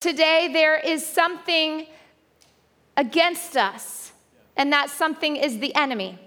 Today, 0.00 0.48
there 0.50 0.78
is 0.78 1.06
something 1.06 1.86
against 2.96 3.54
us, 3.54 4.12
and 4.56 4.72
that 4.72 4.88
something 4.88 5.36
is 5.36 5.58
the 5.58 5.74
enemy. 5.74 6.18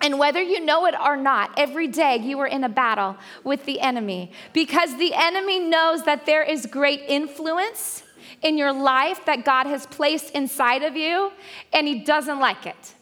And 0.00 0.16
whether 0.16 0.40
you 0.40 0.64
know 0.64 0.86
it 0.86 0.94
or 0.98 1.16
not, 1.16 1.58
every 1.58 1.88
day 1.88 2.18
you 2.18 2.38
are 2.38 2.46
in 2.46 2.62
a 2.62 2.68
battle 2.68 3.16
with 3.42 3.66
the 3.66 3.80
enemy 3.80 4.30
because 4.52 4.96
the 4.96 5.12
enemy 5.12 5.58
knows 5.58 6.04
that 6.04 6.24
there 6.24 6.44
is 6.44 6.66
great 6.66 7.02
influence 7.08 8.04
in 8.42 8.56
your 8.56 8.72
life 8.72 9.24
that 9.26 9.44
God 9.44 9.66
has 9.66 9.86
placed 9.86 10.30
inside 10.30 10.84
of 10.84 10.96
you, 10.96 11.32
and 11.72 11.88
he 11.88 12.04
doesn't 12.04 12.38
like 12.38 12.64
it. 12.64 12.94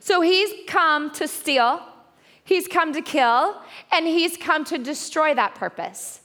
So 0.00 0.20
he's 0.20 0.52
come 0.66 1.10
to 1.12 1.26
steal, 1.26 1.80
he's 2.44 2.68
come 2.68 2.92
to 2.92 3.00
kill, 3.00 3.60
and 3.90 4.06
he's 4.06 4.36
come 4.36 4.64
to 4.66 4.76
destroy 4.76 5.34
that 5.34 5.54
purpose. 5.54 6.19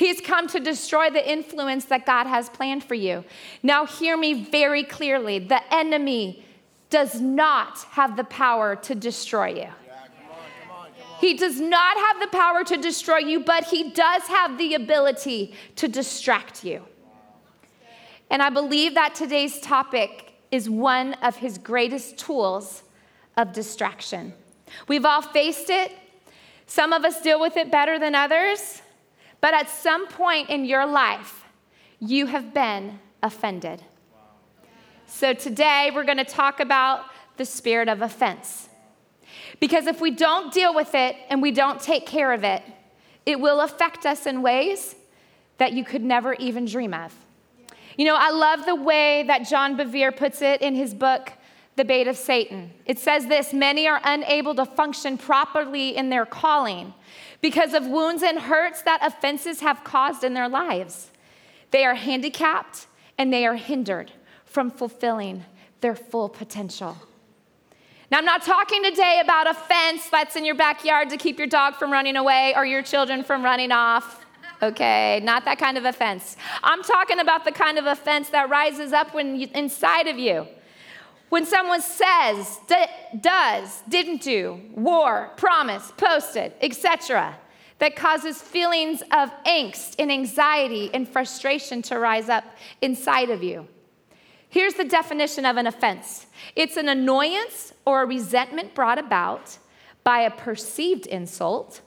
He's 0.00 0.22
come 0.22 0.46
to 0.48 0.60
destroy 0.60 1.10
the 1.10 1.30
influence 1.30 1.84
that 1.84 2.06
God 2.06 2.26
has 2.26 2.48
planned 2.48 2.82
for 2.82 2.94
you. 2.94 3.22
Now, 3.62 3.84
hear 3.84 4.16
me 4.16 4.32
very 4.32 4.82
clearly 4.82 5.38
the 5.38 5.60
enemy 5.70 6.42
does 6.88 7.20
not 7.20 7.80
have 7.90 8.16
the 8.16 8.24
power 8.24 8.76
to 8.76 8.94
destroy 8.94 9.48
you. 9.48 9.68
He 11.20 11.34
does 11.34 11.60
not 11.60 11.98
have 11.98 12.18
the 12.18 12.34
power 12.34 12.64
to 12.64 12.78
destroy 12.78 13.18
you, 13.18 13.40
but 13.40 13.64
he 13.64 13.90
does 13.90 14.22
have 14.22 14.56
the 14.56 14.72
ability 14.72 15.52
to 15.76 15.86
distract 15.86 16.64
you. 16.64 16.82
And 18.30 18.42
I 18.42 18.48
believe 18.48 18.94
that 18.94 19.14
today's 19.14 19.60
topic 19.60 20.32
is 20.50 20.70
one 20.70 21.12
of 21.22 21.36
his 21.36 21.58
greatest 21.58 22.16
tools 22.16 22.84
of 23.36 23.52
distraction. 23.52 24.32
We've 24.88 25.04
all 25.04 25.20
faced 25.20 25.68
it. 25.68 25.92
Some 26.64 26.94
of 26.94 27.04
us 27.04 27.20
deal 27.20 27.38
with 27.38 27.58
it 27.58 27.70
better 27.70 27.98
than 27.98 28.14
others. 28.14 28.80
But 29.40 29.54
at 29.54 29.68
some 29.68 30.06
point 30.06 30.50
in 30.50 30.64
your 30.64 30.86
life, 30.86 31.44
you 31.98 32.26
have 32.26 32.52
been 32.52 32.98
offended. 33.22 33.82
So 35.06 35.32
today 35.32 35.90
we're 35.94 36.04
going 36.04 36.18
to 36.18 36.24
talk 36.24 36.60
about 36.60 37.04
the 37.36 37.44
spirit 37.44 37.88
of 37.88 38.02
offense. 38.02 38.68
Because 39.58 39.86
if 39.86 40.00
we 40.00 40.10
don't 40.10 40.52
deal 40.52 40.74
with 40.74 40.94
it 40.94 41.16
and 41.28 41.42
we 41.42 41.50
don't 41.50 41.80
take 41.80 42.06
care 42.06 42.32
of 42.32 42.44
it, 42.44 42.62
it 43.26 43.40
will 43.40 43.60
affect 43.60 44.06
us 44.06 44.26
in 44.26 44.42
ways 44.42 44.94
that 45.58 45.72
you 45.72 45.84
could 45.84 46.02
never 46.02 46.34
even 46.34 46.64
dream 46.64 46.94
of. 46.94 47.14
You 47.96 48.06
know, 48.06 48.16
I 48.18 48.30
love 48.30 48.64
the 48.64 48.74
way 48.74 49.24
that 49.24 49.46
John 49.48 49.76
Bevere 49.76 50.16
puts 50.16 50.40
it 50.40 50.62
in 50.62 50.74
his 50.74 50.94
book, 50.94 51.32
The 51.76 51.84
Bait 51.84 52.08
of 52.08 52.16
Satan. 52.16 52.72
It 52.86 52.98
says 52.98 53.26
this 53.26 53.52
many 53.52 53.86
are 53.86 54.00
unable 54.04 54.54
to 54.54 54.64
function 54.64 55.18
properly 55.18 55.96
in 55.96 56.08
their 56.08 56.24
calling 56.24 56.94
because 57.40 57.74
of 57.74 57.86
wounds 57.86 58.22
and 58.22 58.38
hurts 58.38 58.82
that 58.82 59.00
offenses 59.02 59.60
have 59.60 59.84
caused 59.84 60.24
in 60.24 60.34
their 60.34 60.48
lives. 60.48 61.10
They 61.70 61.84
are 61.84 61.94
handicapped 61.94 62.86
and 63.16 63.32
they 63.32 63.46
are 63.46 63.56
hindered 63.56 64.12
from 64.44 64.70
fulfilling 64.70 65.44
their 65.80 65.94
full 65.94 66.28
potential. 66.28 66.96
Now, 68.10 68.18
I'm 68.18 68.24
not 68.24 68.42
talking 68.42 68.82
today 68.82 69.20
about 69.22 69.48
a 69.48 69.54
fence 69.54 70.08
that's 70.10 70.34
in 70.34 70.44
your 70.44 70.56
backyard 70.56 71.10
to 71.10 71.16
keep 71.16 71.38
your 71.38 71.46
dog 71.46 71.76
from 71.76 71.92
running 71.92 72.16
away 72.16 72.54
or 72.56 72.66
your 72.66 72.82
children 72.82 73.22
from 73.22 73.44
running 73.44 73.70
off. 73.70 74.26
Okay, 74.62 75.20
not 75.22 75.44
that 75.44 75.58
kind 75.58 75.78
of 75.78 75.84
offense. 75.84 76.36
I'm 76.62 76.82
talking 76.82 77.20
about 77.20 77.44
the 77.44 77.52
kind 77.52 77.78
of 77.78 77.86
offense 77.86 78.28
that 78.30 78.50
rises 78.50 78.92
up 78.92 79.14
when 79.14 79.36
you, 79.38 79.48
inside 79.54 80.08
of 80.08 80.18
you. 80.18 80.46
When 81.30 81.46
someone 81.46 81.80
says, 81.80 82.58
does, 83.18 83.82
didn't 83.88 84.20
do, 84.20 84.60
wore, 84.74 85.30
promised, 85.36 85.96
posted, 85.96 86.52
etc., 86.60 87.36
that 87.78 87.96
causes 87.96 88.42
feelings 88.42 89.00
of 89.12 89.30
angst 89.46 89.94
and 89.98 90.12
anxiety 90.12 90.90
and 90.92 91.08
frustration 91.08 91.82
to 91.82 91.98
rise 91.98 92.28
up 92.28 92.44
inside 92.82 93.30
of 93.30 93.42
you. 93.42 93.66
Here's 94.48 94.74
the 94.74 94.84
definition 94.84 95.46
of 95.46 95.56
an 95.56 95.66
offense 95.66 96.26
it's 96.56 96.76
an 96.76 96.88
annoyance 96.88 97.72
or 97.86 98.02
a 98.02 98.06
resentment 98.06 98.74
brought 98.74 98.98
about 98.98 99.58
by 100.02 100.22
a 100.22 100.30
perceived 100.30 101.06
insult, 101.06 101.80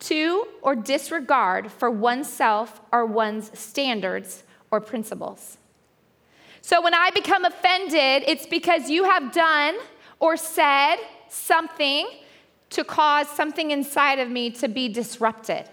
to 0.00 0.48
or 0.62 0.74
disregard 0.74 1.70
for 1.70 1.90
oneself 1.90 2.80
or 2.92 3.06
one's 3.06 3.56
standards 3.56 4.42
or 4.72 4.80
principles. 4.80 5.58
So 6.66 6.82
when 6.82 6.94
I 6.94 7.10
become 7.10 7.44
offended, 7.44 8.24
it's 8.26 8.44
because 8.44 8.90
you 8.90 9.04
have 9.04 9.30
done 9.30 9.76
or 10.18 10.36
said 10.36 10.96
something 11.28 12.08
to 12.70 12.82
cause 12.82 13.28
something 13.28 13.70
inside 13.70 14.18
of 14.18 14.28
me 14.28 14.50
to 14.50 14.66
be 14.66 14.88
disrupted. 14.88 15.70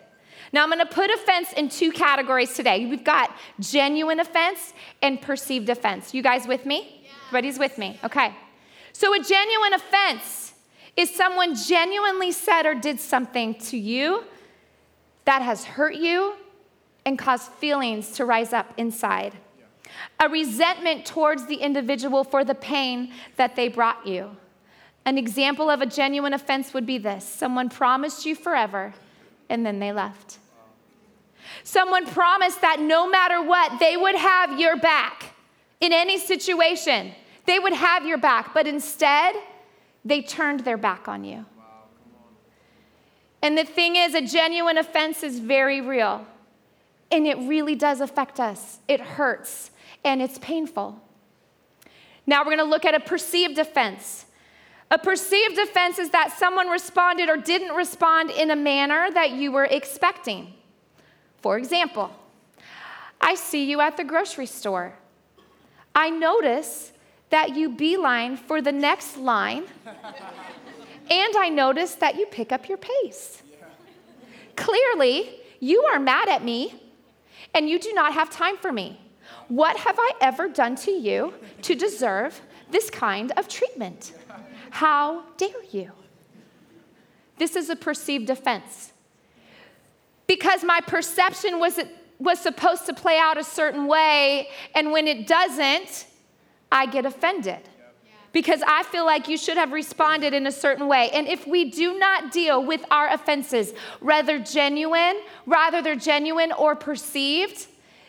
Now, 0.52 0.62
I'm 0.62 0.70
gonna 0.70 0.86
put 0.86 1.10
offense 1.10 1.52
in 1.54 1.70
two 1.70 1.92
categories 1.92 2.54
today. 2.54 2.86
We've 2.86 3.04
got 3.04 3.36
genuine 3.60 4.20
offense 4.20 4.76
and 5.02 5.20
perceived 5.20 5.68
offense. 5.70 6.14
You 6.14 6.22
guys 6.22 6.46
with 6.46 6.64
me? 6.64 7.02
Yeah. 7.04 7.10
Everybody's 7.30 7.58
with 7.58 7.76
me? 7.80 8.00
Okay. 8.04 8.32
So, 8.92 9.16
a 9.16 9.20
genuine 9.20 9.74
offense 9.74 10.54
is 10.96 11.10
someone 11.10 11.56
genuinely 11.56 12.32
said 12.32 12.68
or 12.68 12.76
did 12.76 13.00
something 13.00 13.56
to 13.62 13.78
you 13.78 14.26
that 15.26 15.42
has 15.42 15.64
hurt 15.64 15.96
you 15.96 16.36
and 17.04 17.18
caused 17.18 17.52
feelings 17.54 18.12
to 18.12 18.26
rise 18.26 18.54
up 18.54 18.72
inside 18.78 19.34
a 20.20 20.30
resentment 20.30 21.06
towards 21.06 21.48
the 21.48 21.56
individual 21.56 22.24
for 22.24 22.44
the 22.44 22.56
pain 22.56 23.12
that 23.36 23.56
they 23.56 23.68
brought 23.68 24.06
you. 24.06 24.36
An 25.06 25.18
example 25.18 25.70
of 25.70 25.82
a 25.82 25.86
genuine 25.86 26.34
offense 26.34 26.74
would 26.74 26.86
be 26.86 26.98
this 26.98 27.26
someone 27.26 27.70
promised 27.70 28.26
you 28.26 28.36
forever 28.36 28.94
and 29.50 29.66
then 29.66 29.80
they 29.80 29.92
left. 29.92 30.40
Someone 31.64 32.06
promised 32.06 32.62
that 32.62 32.80
no 32.80 33.08
matter 33.08 33.42
what, 33.42 33.80
they 33.80 33.98
would 33.98 34.16
have 34.16 34.60
your 34.60 34.78
back 34.78 35.34
in 35.80 35.92
any 35.92 36.18
situation. 36.18 37.12
They 37.46 37.60
would 37.60 37.74
have 37.74 38.06
your 38.06 38.18
back, 38.18 38.54
but 38.54 38.68
instead, 38.68 39.36
they 40.06 40.22
turned 40.22 40.62
their 40.62 40.78
back 40.78 41.08
on 41.08 41.24
you. 41.24 41.46
And 43.42 43.58
the 43.58 43.66
thing 43.66 43.98
is, 43.98 44.14
a 44.14 44.22
genuine 44.22 44.78
offense 44.78 45.22
is 45.22 45.40
very 45.40 45.82
real. 45.82 46.26
And 47.12 47.28
it 47.28 47.38
really 47.40 47.76
does 47.76 48.00
affect 48.00 48.40
us. 48.40 48.80
It 48.88 49.02
hurts 49.02 49.72
and 50.04 50.22
it's 50.22 50.38
painful. 50.40 51.02
Now 52.26 52.42
we're 52.42 52.56
going 52.56 52.58
to 52.60 52.64
look 52.64 52.86
at 52.86 52.96
a 52.96 53.00
perceived 53.00 53.58
offense. 53.58 54.26
A 54.92 54.98
perceived 54.98 55.58
offense 55.58 55.98
is 55.98 56.12
that 56.12 56.38
someone 56.38 56.68
responded 56.68 57.30
or 57.30 57.38
didn't 57.38 57.76
respond 57.76 58.30
in 58.30 58.52
a 58.52 58.56
manner 58.56 59.10
that 59.12 59.32
you 59.32 59.52
were 59.52 59.66
expecting. 59.66 60.54
For 61.42 61.58
example, 61.58 62.12
I 63.20 63.36
see 63.36 63.66
you 63.66 63.82
at 63.82 63.98
the 63.98 64.04
grocery 64.04 64.46
store. 64.46 64.94
I 65.96 66.10
notice 66.10 66.92
that 67.30 67.56
you 67.56 67.70
beeline 67.70 68.38
for 68.38 68.62
the 68.62 68.72
next 68.72 69.18
line, 69.18 69.64
and 69.86 71.36
I 71.36 71.50
notice 71.50 71.96
that 71.96 72.16
you 72.16 72.26
pick 72.28 72.52
up 72.52 72.70
your 72.70 72.78
pace. 72.78 73.42
Clearly, 74.56 75.40
you 75.60 75.84
are 75.84 76.00
mad 76.00 76.30
at 76.30 76.44
me, 76.44 76.76
and 77.54 77.68
you 77.68 77.80
do 77.80 77.94
not 77.94 78.14
have 78.14 78.30
time 78.30 78.58
for 78.58 78.72
me. 78.72 79.00
What 79.48 79.78
have 79.78 79.98
I 80.00 80.12
ever 80.22 80.48
done 80.48 80.76
to 80.78 80.92
you 80.92 81.34
to 81.64 81.76
deserve 81.76 82.42
this 82.72 82.90
kind 82.90 83.32
of 83.38 83.48
treatment? 83.48 84.14
How 84.70 85.24
dare 85.38 85.64
you? 85.72 85.92
This 87.38 87.56
is 87.56 87.70
a 87.70 87.76
perceived 87.76 88.30
offense. 88.30 88.94
Because 90.28 90.64
my 90.64 90.82
perception 90.82 91.60
was, 91.60 91.80
was 92.20 92.40
supposed 92.40 92.86
to 92.86 92.94
play 92.94 93.18
out 93.20 93.38
a 93.38 93.44
certain 93.44 93.88
way, 93.88 94.50
and 94.74 94.92
when 94.92 95.08
it 95.08 95.28
doesn't, 95.28 96.08
I 96.72 96.86
get 96.86 97.06
offended. 97.06 97.60
Because 98.32 98.64
I 98.66 98.82
feel 98.84 99.06
like 99.06 99.28
you 99.28 99.38
should 99.38 99.58
have 99.58 99.72
responded 99.72 100.34
in 100.34 100.48
a 100.48 100.52
certain 100.52 100.88
way. 100.88 101.12
And 101.14 101.28
if 101.28 101.46
we 101.46 101.70
do 101.70 102.00
not 102.00 102.32
deal 102.32 102.64
with 102.66 102.84
our 102.90 103.08
offenses, 103.14 103.74
whether 104.00 104.40
genuine, 104.40 105.22
rather 105.46 105.84
they're 105.84 105.96
genuine 105.96 106.52
or 106.52 106.76
perceived, 106.76 107.68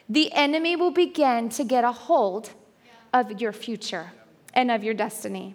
the 0.09 0.32
enemy 0.32 0.76
will 0.76 0.91
begin 0.91 1.48
to 1.50 1.65
get 1.65 1.84
a 1.84 1.92
hold 1.92 2.51
of 3.12 3.41
your 3.41 3.53
future 3.53 4.12
and 4.53 4.71
of 4.71 4.84
your 4.84 4.95
destiny. 4.95 5.54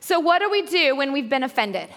So, 0.00 0.20
what 0.20 0.40
do 0.40 0.50
we 0.50 0.62
do 0.62 0.96
when 0.96 1.12
we've 1.12 1.28
been 1.28 1.42
offended? 1.42 1.88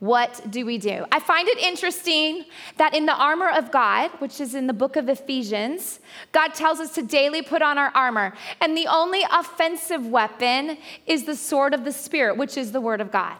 What 0.00 0.50
do 0.50 0.66
we 0.66 0.76
do? 0.78 1.06
I 1.12 1.20
find 1.20 1.48
it 1.48 1.58
interesting 1.58 2.44
that 2.76 2.94
in 2.94 3.06
the 3.06 3.14
armor 3.14 3.48
of 3.48 3.70
God, 3.70 4.10
which 4.18 4.40
is 4.40 4.54
in 4.54 4.66
the 4.66 4.72
book 4.72 4.96
of 4.96 5.08
Ephesians, 5.08 6.00
God 6.32 6.48
tells 6.52 6.80
us 6.80 6.94
to 6.96 7.02
daily 7.02 7.40
put 7.40 7.62
on 7.62 7.78
our 7.78 7.90
armor. 7.94 8.34
And 8.60 8.76
the 8.76 8.86
only 8.86 9.22
offensive 9.32 10.06
weapon 10.06 10.76
is 11.06 11.24
the 11.24 11.36
sword 11.36 11.72
of 11.72 11.84
the 11.84 11.92
Spirit, 11.92 12.36
which 12.36 12.58
is 12.58 12.72
the 12.72 12.80
word 12.80 13.00
of 13.00 13.10
God. 13.10 13.36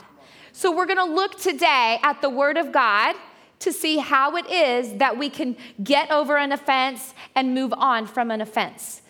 So 0.52 0.74
we're 0.74 0.86
gonna 0.86 1.04
look 1.04 1.38
today 1.38 1.98
at 2.02 2.22
the 2.22 2.30
word 2.30 2.56
of 2.56 2.72
God 2.72 3.16
to 3.64 3.72
see 3.72 3.98
how 3.98 4.36
it 4.36 4.48
is 4.50 4.98
that 4.98 5.18
we 5.18 5.28
can 5.28 5.56
get 5.82 6.10
over 6.10 6.36
an 6.36 6.52
offense 6.52 7.14
and 7.34 7.54
move 7.54 7.72
on 7.72 8.06
from 8.06 8.30
an 8.30 8.40
offense. 8.40 9.02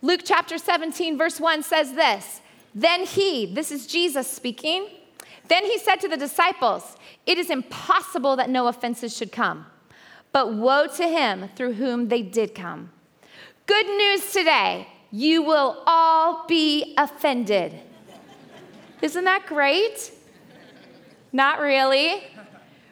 Luke 0.00 0.20
chapter 0.24 0.58
17, 0.58 1.18
verse 1.18 1.40
1 1.40 1.62
says 1.62 1.94
this 1.94 2.40
Then 2.74 3.04
he, 3.04 3.46
this 3.46 3.70
is 3.70 3.86
Jesus 3.86 4.26
speaking, 4.26 4.88
then 5.48 5.64
he 5.64 5.78
said 5.78 5.96
to 5.96 6.08
the 6.08 6.16
disciples, 6.16 6.96
It 7.26 7.38
is 7.38 7.50
impossible 7.50 8.36
that 8.36 8.48
no 8.50 8.68
offenses 8.68 9.16
should 9.16 9.32
come. 9.32 9.66
but 10.30 10.54
woe 10.54 10.86
to 10.86 11.08
him 11.08 11.48
through 11.56 11.72
whom 11.74 12.08
they 12.08 12.22
did 12.22 12.54
come. 12.54 12.90
Good 13.66 13.86
news 13.86 14.32
today 14.32 14.86
you 15.10 15.42
will 15.42 15.82
all 15.86 16.46
be 16.46 16.94
offended. 16.98 17.74
Isn't 19.00 19.24
that 19.24 19.46
great? 19.46 20.12
Not 21.32 21.60
really. 21.60 22.22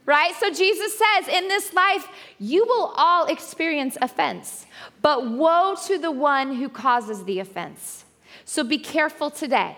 Right? 0.06 0.32
So 0.37 0.50
Jesus 0.50 0.97
says, 0.97 1.29
in 1.29 1.49
this 1.49 1.75
life, 1.75 2.06
you 2.38 2.64
will 2.64 2.93
all 2.97 3.26
experience 3.26 3.99
offense, 4.00 4.64
but 5.03 5.29
woe 5.29 5.75
to 5.87 5.99
the 5.99 6.12
one 6.12 6.55
who 6.55 6.69
causes 6.69 7.25
the 7.25 7.41
offense. 7.41 8.05
So 8.44 8.62
be 8.62 8.79
careful 8.79 9.31
today. 9.31 9.76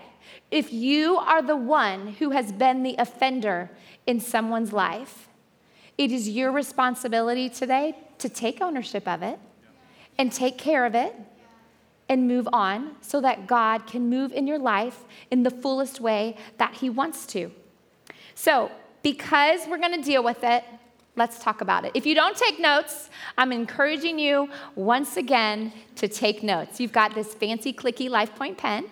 If 0.51 0.71
you 0.71 1.17
are 1.17 1.41
the 1.41 1.55
one 1.55 2.07
who 2.19 2.29
has 2.29 2.51
been 2.51 2.83
the 2.83 2.95
offender 2.99 3.71
in 4.05 4.19
someone's 4.19 4.71
life, 4.71 5.27
it 5.97 6.11
is 6.11 6.29
your 6.29 6.51
responsibility 6.51 7.49
today 7.49 7.97
to 8.19 8.29
take 8.29 8.61
ownership 8.61 9.07
of 9.07 9.23
it 9.23 9.39
and 10.17 10.31
take 10.31 10.57
care 10.57 10.85
of 10.85 10.93
it 10.93 11.15
and 12.07 12.27
move 12.27 12.47
on 12.51 12.95
so 13.01 13.21
that 13.21 13.47
God 13.47 13.85
can 13.87 14.09
move 14.09 14.31
in 14.31 14.47
your 14.47 14.59
life 14.59 15.05
in 15.29 15.43
the 15.43 15.51
fullest 15.51 15.99
way 15.99 16.35
that 16.57 16.75
He 16.75 16.89
wants 16.89 17.25
to. 17.27 17.51
So, 18.33 18.71
because 19.03 19.61
we're 19.67 19.77
gonna 19.77 20.01
deal 20.01 20.23
with 20.23 20.43
it, 20.43 20.63
let's 21.15 21.39
talk 21.39 21.61
about 21.61 21.85
it. 21.85 21.91
If 21.93 22.05
you 22.05 22.15
don't 22.15 22.35
take 22.35 22.59
notes, 22.59 23.09
I'm 23.37 23.51
encouraging 23.51 24.17
you 24.17 24.49
once 24.75 25.17
again 25.17 25.73
to 25.97 26.07
take 26.07 26.43
notes. 26.43 26.79
You've 26.79 26.93
got 26.93 27.13
this 27.13 27.33
fancy, 27.33 27.73
clicky 27.73 28.09
LifePoint 28.09 28.57
pen. 28.57 28.85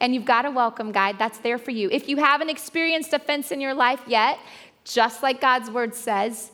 And 0.00 0.14
you've 0.14 0.24
got 0.24 0.44
a 0.44 0.50
welcome 0.50 0.92
guide 0.92 1.18
that's 1.18 1.38
there 1.38 1.56
for 1.56 1.70
you. 1.70 1.88
If 1.90 2.08
you 2.08 2.16
haven't 2.18 2.50
experienced 2.50 3.12
offense 3.12 3.50
in 3.50 3.60
your 3.60 3.74
life 3.74 4.00
yet, 4.06 4.38
just 4.84 5.22
like 5.22 5.40
God's 5.40 5.70
word 5.70 5.94
says, 5.94 6.50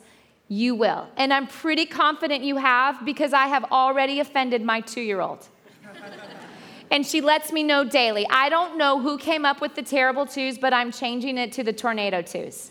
you 0.47 0.75
will. 0.75 1.07
And 1.17 1.33
I'm 1.33 1.47
pretty 1.47 1.85
confident 1.85 2.43
you 2.43 2.57
have 2.57 3.03
because 3.05 3.33
I 3.33 3.47
have 3.47 3.65
already 3.71 4.19
offended 4.19 4.61
my 4.61 4.81
two 4.81 5.01
year 5.01 5.21
old. 5.21 5.47
and 6.91 7.05
she 7.05 7.21
lets 7.21 7.51
me 7.51 7.63
know 7.63 7.83
daily. 7.83 8.27
I 8.29 8.49
don't 8.49 8.77
know 8.77 8.99
who 8.99 9.17
came 9.17 9.45
up 9.45 9.61
with 9.61 9.75
the 9.75 9.81
terrible 9.81 10.25
twos, 10.25 10.57
but 10.57 10.73
I'm 10.73 10.91
changing 10.91 11.37
it 11.37 11.51
to 11.53 11.63
the 11.63 11.73
tornado 11.73 12.21
twos. 12.21 12.70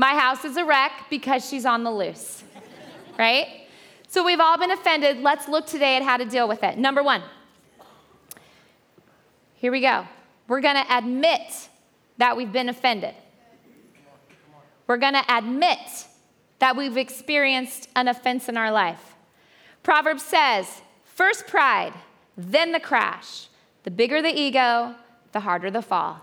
My 0.00 0.14
house 0.14 0.46
is 0.46 0.56
a 0.56 0.64
wreck 0.64 0.92
because 1.10 1.46
she's 1.46 1.66
on 1.66 1.84
the 1.84 1.90
loose, 1.90 2.42
right? 3.18 3.66
So 4.08 4.24
we've 4.24 4.40
all 4.40 4.56
been 4.56 4.70
offended. 4.70 5.18
Let's 5.18 5.46
look 5.46 5.66
today 5.66 5.96
at 5.96 6.02
how 6.02 6.16
to 6.16 6.24
deal 6.24 6.48
with 6.48 6.62
it. 6.62 6.78
Number 6.78 7.02
one, 7.02 7.22
here 9.56 9.70
we 9.70 9.82
go. 9.82 10.06
We're 10.48 10.62
gonna 10.62 10.86
admit 10.88 11.68
that 12.16 12.34
we've 12.34 12.50
been 12.50 12.70
offended. 12.70 13.14
We're 14.86 14.96
going 14.96 15.12
to 15.12 15.24
admit 15.28 16.06
that 16.60 16.76
we've 16.76 16.96
experienced 16.96 17.88
an 17.94 18.08
offense 18.08 18.48
in 18.48 18.56
our 18.56 18.72
life. 18.72 19.14
Proverbs 19.82 20.22
says, 20.22 20.82
first 21.04 21.46
pride, 21.46 21.92
then 22.38 22.72
the 22.72 22.80
crash. 22.80 23.48
The 23.84 23.90
bigger 23.92 24.20
the 24.20 24.34
ego, 24.34 24.96
the 25.30 25.40
harder 25.40 25.70
the 25.70 25.82
fall. 25.82 26.22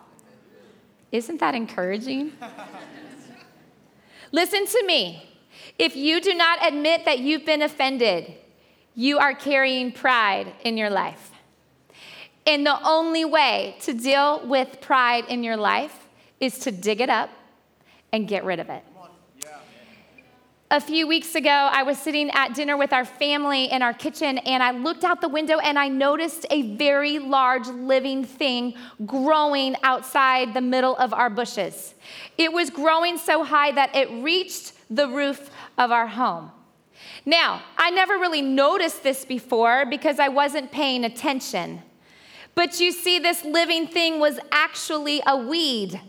Isn't 1.13 1.39
that 1.39 1.55
encouraging? 1.55 2.33
Listen 4.31 4.65
to 4.65 4.83
me. 4.85 5.23
If 5.79 5.95
you 5.95 6.21
do 6.21 6.33
not 6.33 6.65
admit 6.65 7.05
that 7.05 7.19
you've 7.19 7.45
been 7.45 7.61
offended, 7.61 8.33
you 8.95 9.19
are 9.19 9.33
carrying 9.33 9.91
pride 9.91 10.51
in 10.63 10.77
your 10.77 10.89
life. 10.89 11.31
And 12.45 12.65
the 12.65 12.81
only 12.87 13.25
way 13.25 13.75
to 13.81 13.93
deal 13.93 14.45
with 14.47 14.81
pride 14.81 15.25
in 15.27 15.43
your 15.43 15.57
life 15.57 16.07
is 16.39 16.59
to 16.59 16.71
dig 16.71 17.01
it 17.01 17.09
up 17.09 17.29
and 18.11 18.27
get 18.27 18.43
rid 18.43 18.59
of 18.59 18.69
it. 18.69 18.83
A 20.69 20.81
few 20.81 21.07
weeks 21.07 21.33
ago, 21.35 21.49
I 21.49 21.83
was 21.83 21.97
sitting 21.97 22.29
at 22.31 22.53
dinner 22.53 22.75
with 22.75 22.91
our 22.91 23.05
family 23.05 23.71
in 23.71 23.81
our 23.81 23.93
kitchen, 23.93 24.37
and 24.39 24.61
I 24.61 24.71
looked 24.71 25.05
out 25.05 25.21
the 25.21 25.29
window 25.29 25.59
and 25.59 25.79
I 25.79 25.87
noticed 25.87 26.45
a 26.51 26.75
very 26.75 27.19
large 27.19 27.67
living 27.67 28.25
thing 28.25 28.73
growing 29.05 29.77
outside 29.81 30.53
the 30.53 30.59
middle 30.59 30.97
of 30.97 31.13
our 31.13 31.29
bushes. 31.29 31.95
It 32.37 32.51
was 32.51 32.69
growing 32.69 33.17
so 33.17 33.45
high 33.45 33.71
that 33.71 33.95
it 33.95 34.11
reached 34.21 34.73
the 34.93 35.07
roof 35.07 35.49
of 35.77 35.91
our 35.91 36.07
home. 36.07 36.51
Now, 37.25 37.61
I 37.77 37.89
never 37.91 38.15
really 38.15 38.41
noticed 38.41 39.03
this 39.03 39.23
before 39.23 39.85
because 39.85 40.19
I 40.19 40.27
wasn't 40.27 40.73
paying 40.73 41.05
attention. 41.05 41.81
But 42.55 42.81
you 42.81 42.91
see, 42.91 43.19
this 43.19 43.45
living 43.45 43.87
thing 43.87 44.19
was 44.19 44.37
actually 44.51 45.21
a 45.25 45.37
weed. 45.37 46.01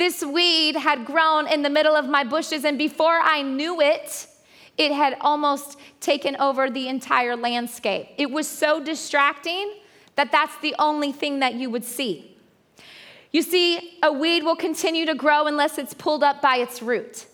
This 0.00 0.24
weed 0.24 0.76
had 0.76 1.04
grown 1.04 1.46
in 1.46 1.60
the 1.60 1.68
middle 1.68 1.94
of 1.94 2.08
my 2.08 2.24
bushes, 2.24 2.64
and 2.64 2.78
before 2.78 3.20
I 3.22 3.42
knew 3.42 3.82
it, 3.82 4.26
it 4.78 4.92
had 4.92 5.18
almost 5.20 5.78
taken 6.00 6.36
over 6.36 6.70
the 6.70 6.88
entire 6.88 7.36
landscape. 7.36 8.08
It 8.16 8.30
was 8.30 8.48
so 8.48 8.82
distracting 8.82 9.74
that 10.16 10.32
that's 10.32 10.56
the 10.62 10.74
only 10.78 11.12
thing 11.12 11.40
that 11.40 11.52
you 11.52 11.68
would 11.68 11.84
see. 11.84 12.34
You 13.30 13.42
see, 13.42 13.98
a 14.02 14.10
weed 14.10 14.42
will 14.42 14.56
continue 14.56 15.04
to 15.04 15.14
grow 15.14 15.46
unless 15.46 15.76
it's 15.76 15.92
pulled 15.92 16.24
up 16.24 16.40
by 16.40 16.56
its 16.56 16.80
root. 16.80 17.26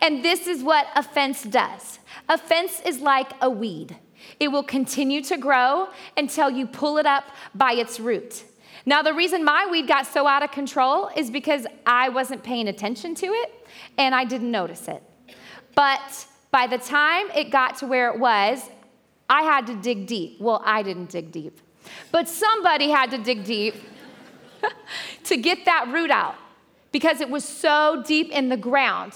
And 0.00 0.24
this 0.24 0.46
is 0.46 0.62
what 0.62 0.86
offense 0.96 1.42
does 1.42 1.98
offense 2.30 2.80
is 2.86 3.00
like 3.00 3.32
a 3.42 3.50
weed, 3.50 3.98
it 4.40 4.48
will 4.48 4.62
continue 4.62 5.20
to 5.24 5.36
grow 5.36 5.88
until 6.16 6.48
you 6.48 6.66
pull 6.66 6.96
it 6.96 7.04
up 7.04 7.24
by 7.54 7.72
its 7.72 8.00
root. 8.00 8.44
Now, 8.86 9.02
the 9.02 9.14
reason 9.14 9.44
my 9.44 9.66
weed 9.70 9.88
got 9.88 10.06
so 10.06 10.26
out 10.26 10.42
of 10.42 10.50
control 10.50 11.08
is 11.16 11.30
because 11.30 11.66
I 11.86 12.10
wasn't 12.10 12.42
paying 12.42 12.68
attention 12.68 13.14
to 13.16 13.26
it 13.26 13.66
and 13.96 14.14
I 14.14 14.24
didn't 14.24 14.50
notice 14.50 14.88
it. 14.88 15.02
But 15.74 16.26
by 16.50 16.66
the 16.66 16.78
time 16.78 17.30
it 17.34 17.50
got 17.50 17.78
to 17.78 17.86
where 17.86 18.10
it 18.10 18.18
was, 18.18 18.62
I 19.28 19.42
had 19.42 19.66
to 19.68 19.74
dig 19.74 20.06
deep. 20.06 20.40
Well, 20.40 20.62
I 20.64 20.82
didn't 20.82 21.10
dig 21.10 21.32
deep, 21.32 21.60
but 22.12 22.28
somebody 22.28 22.90
had 22.90 23.10
to 23.12 23.18
dig 23.18 23.44
deep 23.44 23.74
to 25.24 25.36
get 25.36 25.64
that 25.64 25.88
root 25.88 26.10
out 26.10 26.36
because 26.92 27.20
it 27.20 27.30
was 27.30 27.44
so 27.44 28.02
deep 28.06 28.30
in 28.30 28.50
the 28.50 28.56
ground. 28.56 29.14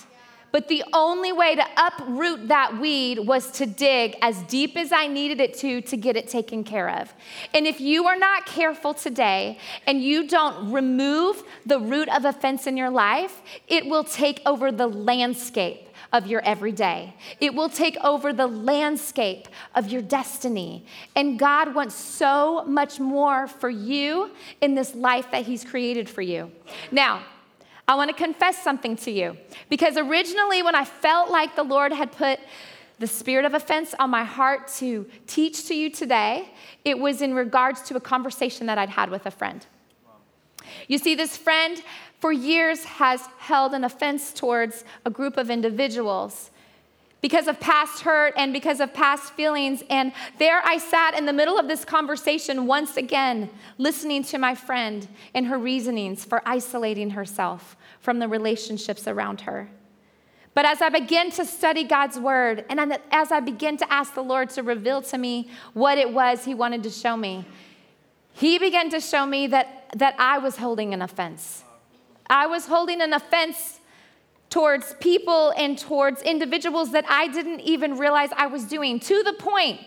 But 0.58 0.66
the 0.66 0.82
only 0.92 1.30
way 1.30 1.54
to 1.54 1.64
uproot 1.76 2.48
that 2.48 2.80
weed 2.80 3.20
was 3.20 3.48
to 3.52 3.64
dig 3.64 4.16
as 4.20 4.42
deep 4.42 4.76
as 4.76 4.90
I 4.90 5.06
needed 5.06 5.40
it 5.40 5.54
to 5.58 5.80
to 5.82 5.96
get 5.96 6.16
it 6.16 6.26
taken 6.26 6.64
care 6.64 6.90
of. 6.90 7.14
And 7.54 7.64
if 7.64 7.80
you 7.80 8.08
are 8.08 8.16
not 8.16 8.44
careful 8.44 8.92
today 8.92 9.58
and 9.86 10.02
you 10.02 10.26
don't 10.26 10.72
remove 10.72 11.44
the 11.64 11.78
root 11.78 12.08
of 12.08 12.24
offense 12.24 12.66
in 12.66 12.76
your 12.76 12.90
life, 12.90 13.40
it 13.68 13.86
will 13.86 14.02
take 14.02 14.42
over 14.44 14.72
the 14.72 14.88
landscape 14.88 15.90
of 16.12 16.26
your 16.26 16.40
everyday. 16.40 17.14
It 17.40 17.54
will 17.54 17.68
take 17.68 17.96
over 17.98 18.32
the 18.32 18.48
landscape 18.48 19.46
of 19.76 19.86
your 19.86 20.02
destiny. 20.02 20.84
And 21.14 21.38
God 21.38 21.72
wants 21.72 21.94
so 21.94 22.64
much 22.64 22.98
more 22.98 23.46
for 23.46 23.70
you 23.70 24.32
in 24.60 24.74
this 24.74 24.96
life 24.96 25.30
that 25.30 25.46
He's 25.46 25.64
created 25.64 26.10
for 26.10 26.22
you. 26.22 26.50
Now, 26.90 27.22
I 27.88 27.94
want 27.94 28.10
to 28.10 28.16
confess 28.16 28.62
something 28.62 28.96
to 28.98 29.10
you. 29.10 29.36
Because 29.70 29.96
originally, 29.96 30.62
when 30.62 30.74
I 30.74 30.84
felt 30.84 31.30
like 31.30 31.56
the 31.56 31.62
Lord 31.62 31.90
had 31.90 32.12
put 32.12 32.38
the 32.98 33.06
spirit 33.06 33.46
of 33.46 33.54
offense 33.54 33.94
on 33.98 34.10
my 34.10 34.24
heart 34.24 34.68
to 34.78 35.06
teach 35.26 35.66
to 35.68 35.74
you 35.74 35.88
today, 35.88 36.50
it 36.84 36.98
was 36.98 37.22
in 37.22 37.32
regards 37.32 37.80
to 37.82 37.96
a 37.96 38.00
conversation 38.00 38.66
that 38.66 38.76
I'd 38.76 38.90
had 38.90 39.10
with 39.10 39.24
a 39.24 39.30
friend. 39.30 39.64
You 40.86 40.98
see, 40.98 41.14
this 41.14 41.36
friend 41.36 41.82
for 42.20 42.30
years 42.30 42.84
has 42.84 43.22
held 43.38 43.72
an 43.72 43.84
offense 43.84 44.32
towards 44.32 44.84
a 45.06 45.10
group 45.10 45.38
of 45.38 45.48
individuals 45.48 46.50
because 47.20 47.48
of 47.48 47.58
past 47.58 48.02
hurt 48.02 48.34
and 48.36 48.52
because 48.52 48.80
of 48.80 48.94
past 48.94 49.32
feelings. 49.32 49.82
And 49.90 50.12
there 50.38 50.60
I 50.64 50.78
sat 50.78 51.18
in 51.18 51.26
the 51.26 51.32
middle 51.32 51.58
of 51.58 51.66
this 51.66 51.84
conversation 51.84 52.66
once 52.66 52.96
again, 52.96 53.50
listening 53.76 54.22
to 54.24 54.38
my 54.38 54.54
friend 54.54 55.06
and 55.34 55.46
her 55.46 55.58
reasonings 55.58 56.24
for 56.24 56.42
isolating 56.46 57.10
herself 57.10 57.76
from 58.00 58.18
the 58.18 58.28
relationships 58.28 59.08
around 59.08 59.42
her. 59.42 59.68
But 60.54 60.64
as 60.64 60.82
I 60.82 60.88
began 60.88 61.30
to 61.32 61.44
study 61.44 61.84
God's 61.84 62.18
word 62.18 62.64
and 62.68 62.98
as 63.12 63.30
I 63.30 63.40
began 63.40 63.76
to 63.76 63.92
ask 63.92 64.14
the 64.14 64.22
Lord 64.22 64.50
to 64.50 64.62
reveal 64.62 65.02
to 65.02 65.18
me 65.18 65.50
what 65.72 65.98
it 65.98 66.12
was 66.12 66.44
He 66.44 66.54
wanted 66.54 66.82
to 66.84 66.90
show 66.90 67.16
me, 67.16 67.44
He 68.32 68.58
began 68.58 68.90
to 68.90 69.00
show 69.00 69.26
me 69.26 69.46
that, 69.48 69.90
that 69.96 70.14
I 70.18 70.38
was 70.38 70.56
holding 70.56 70.94
an 70.94 71.02
offense. 71.02 71.64
I 72.28 72.46
was 72.46 72.66
holding 72.66 73.00
an 73.00 73.12
offense 73.12 73.77
towards 74.50 74.94
people 74.94 75.52
and 75.56 75.78
towards 75.78 76.22
individuals 76.22 76.92
that 76.92 77.04
I 77.08 77.28
didn't 77.28 77.60
even 77.60 77.98
realize 77.98 78.30
I 78.36 78.46
was 78.46 78.64
doing, 78.64 78.98
to 79.00 79.22
the 79.22 79.34
point 79.34 79.80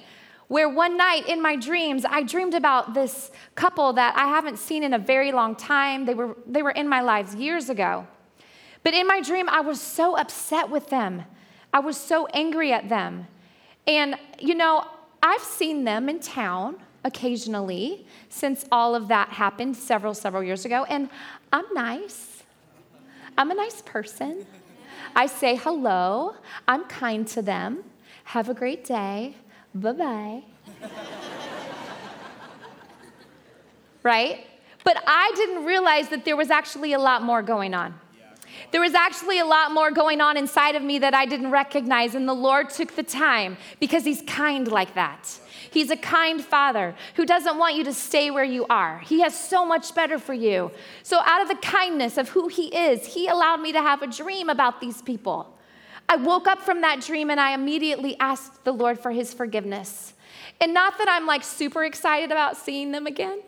where 0.47 0.67
one 0.67 0.97
night 0.97 1.27
in 1.27 1.41
my 1.41 1.55
dreams, 1.55 2.03
I 2.03 2.23
dreamed 2.23 2.53
about 2.53 2.93
this 2.93 3.31
couple 3.55 3.93
that 3.93 4.17
I 4.17 4.27
haven't 4.27 4.59
seen 4.59 4.83
in 4.83 4.93
a 4.93 4.99
very 4.99 5.31
long 5.31 5.55
time. 5.55 6.05
They 6.05 6.13
were, 6.13 6.35
they 6.45 6.61
were 6.61 6.71
in 6.71 6.89
my 6.89 7.01
lives 7.01 7.33
years 7.35 7.69
ago. 7.69 8.05
But 8.83 8.93
in 8.93 9.07
my 9.07 9.21
dream, 9.21 9.47
I 9.47 9.61
was 9.61 9.79
so 9.79 10.17
upset 10.17 10.69
with 10.69 10.89
them. 10.89 11.23
I 11.73 11.79
was 11.79 11.95
so 11.95 12.27
angry 12.27 12.73
at 12.73 12.89
them. 12.89 13.27
And, 13.87 14.15
you 14.39 14.55
know, 14.55 14.85
I've 15.23 15.41
seen 15.41 15.85
them 15.85 16.09
in 16.09 16.19
town 16.19 16.77
occasionally 17.03 18.05
since 18.29 18.65
all 18.71 18.93
of 18.93 19.07
that 19.07 19.29
happened 19.29 19.77
several, 19.77 20.13
several 20.13 20.43
years 20.43 20.65
ago. 20.65 20.83
And 20.89 21.09
I'm 21.53 21.65
nice. 21.73 22.30
I'm 23.37 23.51
a 23.51 23.55
nice 23.55 23.81
person. 23.81 24.45
I 25.15 25.25
say 25.25 25.55
hello. 25.55 26.35
I'm 26.67 26.85
kind 26.85 27.27
to 27.29 27.41
them. 27.41 27.83
Have 28.25 28.49
a 28.49 28.53
great 28.53 28.85
day. 28.85 29.35
Bye 29.73 29.91
bye. 29.93 30.43
right? 34.03 34.45
But 34.83 34.97
I 35.05 35.31
didn't 35.35 35.65
realize 35.65 36.09
that 36.09 36.25
there 36.25 36.35
was 36.35 36.49
actually 36.49 36.93
a 36.93 36.99
lot 36.99 37.23
more 37.23 37.41
going 37.41 37.73
on. 37.73 37.93
There 38.71 38.81
was 38.81 38.93
actually 38.93 39.39
a 39.39 39.45
lot 39.45 39.71
more 39.71 39.91
going 39.91 40.21
on 40.21 40.37
inside 40.37 40.75
of 40.75 40.83
me 40.83 40.99
that 40.99 41.13
I 41.13 41.25
didn't 41.25 41.51
recognize, 41.51 42.15
and 42.15 42.27
the 42.27 42.33
Lord 42.33 42.69
took 42.69 42.95
the 42.95 43.03
time 43.03 43.57
because 43.79 44.03
He's 44.03 44.21
kind 44.23 44.67
like 44.67 44.95
that. 44.95 45.39
He's 45.71 45.89
a 45.89 45.95
kind 45.95 46.43
father 46.43 46.95
who 47.15 47.25
doesn't 47.25 47.57
want 47.57 47.75
you 47.75 47.85
to 47.85 47.93
stay 47.93 48.29
where 48.29 48.43
you 48.43 48.65
are. 48.69 48.99
He 48.99 49.21
has 49.21 49.33
so 49.39 49.65
much 49.65 49.95
better 49.95 50.19
for 50.19 50.33
you. 50.33 50.69
So, 51.01 51.19
out 51.21 51.41
of 51.41 51.47
the 51.47 51.55
kindness 51.55 52.17
of 52.17 52.27
who 52.29 52.49
He 52.49 52.75
is, 52.75 53.05
He 53.05 53.29
allowed 53.29 53.61
me 53.61 53.71
to 53.71 53.79
have 53.79 54.01
a 54.01 54.07
dream 54.07 54.49
about 54.49 54.81
these 54.81 55.01
people. 55.01 55.57
I 56.09 56.17
woke 56.17 56.45
up 56.45 56.61
from 56.61 56.81
that 56.81 56.99
dream 56.99 57.29
and 57.29 57.39
I 57.39 57.53
immediately 57.53 58.17
asked 58.19 58.65
the 58.65 58.73
Lord 58.73 58.99
for 58.99 59.11
His 59.11 59.33
forgiveness. 59.33 60.13
And 60.59 60.73
not 60.73 60.97
that 60.97 61.07
I'm 61.07 61.25
like 61.25 61.43
super 61.43 61.85
excited 61.85 62.33
about 62.33 62.57
seeing 62.57 62.91
them 62.91 63.07
again. 63.07 63.41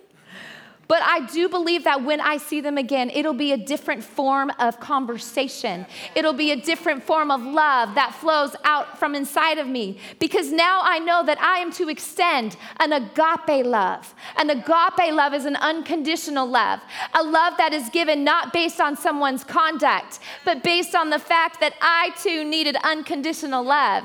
But 0.93 1.01
I 1.01 1.21
do 1.21 1.50
believe 1.50 1.85
that 1.85 2.03
when 2.03 2.21
I 2.21 2.38
see 2.38 2.62
them 2.62 2.77
again, 2.77 3.09
it'll 3.09 3.33
be 3.33 3.51
a 3.51 3.57
different 3.57 4.03
form 4.03 4.51
of 4.59 4.79
conversation. 4.79 5.88
It'll 6.13 6.33
be 6.33 6.51
a 6.51 6.55
different 6.55 7.01
form 7.01 7.31
of 7.31 7.41
love 7.41 7.95
that 7.95 8.13
flows 8.13 8.55
out 8.63 9.00
from 9.00 9.15
inside 9.15 9.57
of 9.57 9.65
me 9.65 9.97
because 10.19 10.51
now 10.51 10.81
I 10.83 11.00
know 11.00 11.25
that 11.25 11.41
I 11.41 11.57
am 11.57 11.71
to 11.71 11.89
extend 11.89 12.57
an 12.79 12.93
agape 12.93 13.65
love. 13.65 14.13
An 14.38 14.51
agape 14.51 15.12
love 15.12 15.33
is 15.33 15.45
an 15.45 15.55
unconditional 15.55 16.45
love, 16.47 16.79
a 17.15 17.23
love 17.23 17.57
that 17.57 17.73
is 17.73 17.89
given 17.89 18.23
not 18.23 18.53
based 18.53 18.79
on 18.79 18.95
someone's 18.95 19.43
conduct, 19.43 20.19
but 20.45 20.62
based 20.62 20.93
on 20.93 21.09
the 21.09 21.17
fact 21.17 21.59
that 21.59 21.73
I 21.81 22.12
too 22.21 22.43
needed 22.43 22.75
unconditional 22.83 23.63
love. 23.63 24.03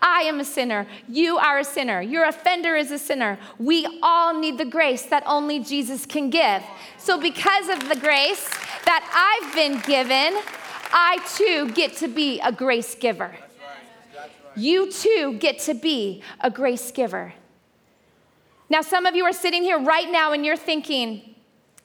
I 0.00 0.22
am 0.22 0.40
a 0.40 0.44
sinner. 0.46 0.86
You 1.06 1.36
are 1.36 1.58
a 1.58 1.64
sinner. 1.64 2.00
Your 2.00 2.24
offender 2.24 2.76
is 2.76 2.90
a 2.90 2.98
sinner. 2.98 3.38
We 3.58 3.86
all 4.02 4.40
need 4.40 4.56
the 4.56 4.64
grace 4.64 5.02
that 5.02 5.22
only 5.26 5.60
Jesus 5.60 6.06
can 6.06 6.29
give. 6.30 6.62
So, 6.98 7.20
because 7.20 7.68
of 7.68 7.88
the 7.88 7.96
grace 7.96 8.48
that 8.84 9.40
I've 9.42 9.54
been 9.54 9.80
given, 9.80 10.40
I 10.92 11.18
too 11.36 11.72
get 11.72 11.96
to 11.98 12.08
be 12.08 12.40
a 12.40 12.52
grace 12.52 12.94
giver. 12.94 13.34
You 14.56 14.90
too 14.90 15.36
get 15.38 15.58
to 15.60 15.74
be 15.74 16.22
a 16.40 16.50
grace 16.50 16.90
giver. 16.90 17.34
Now, 18.68 18.82
some 18.82 19.06
of 19.06 19.14
you 19.14 19.24
are 19.24 19.32
sitting 19.32 19.62
here 19.62 19.78
right 19.78 20.10
now 20.10 20.32
and 20.32 20.44
you're 20.44 20.56
thinking, 20.56 21.30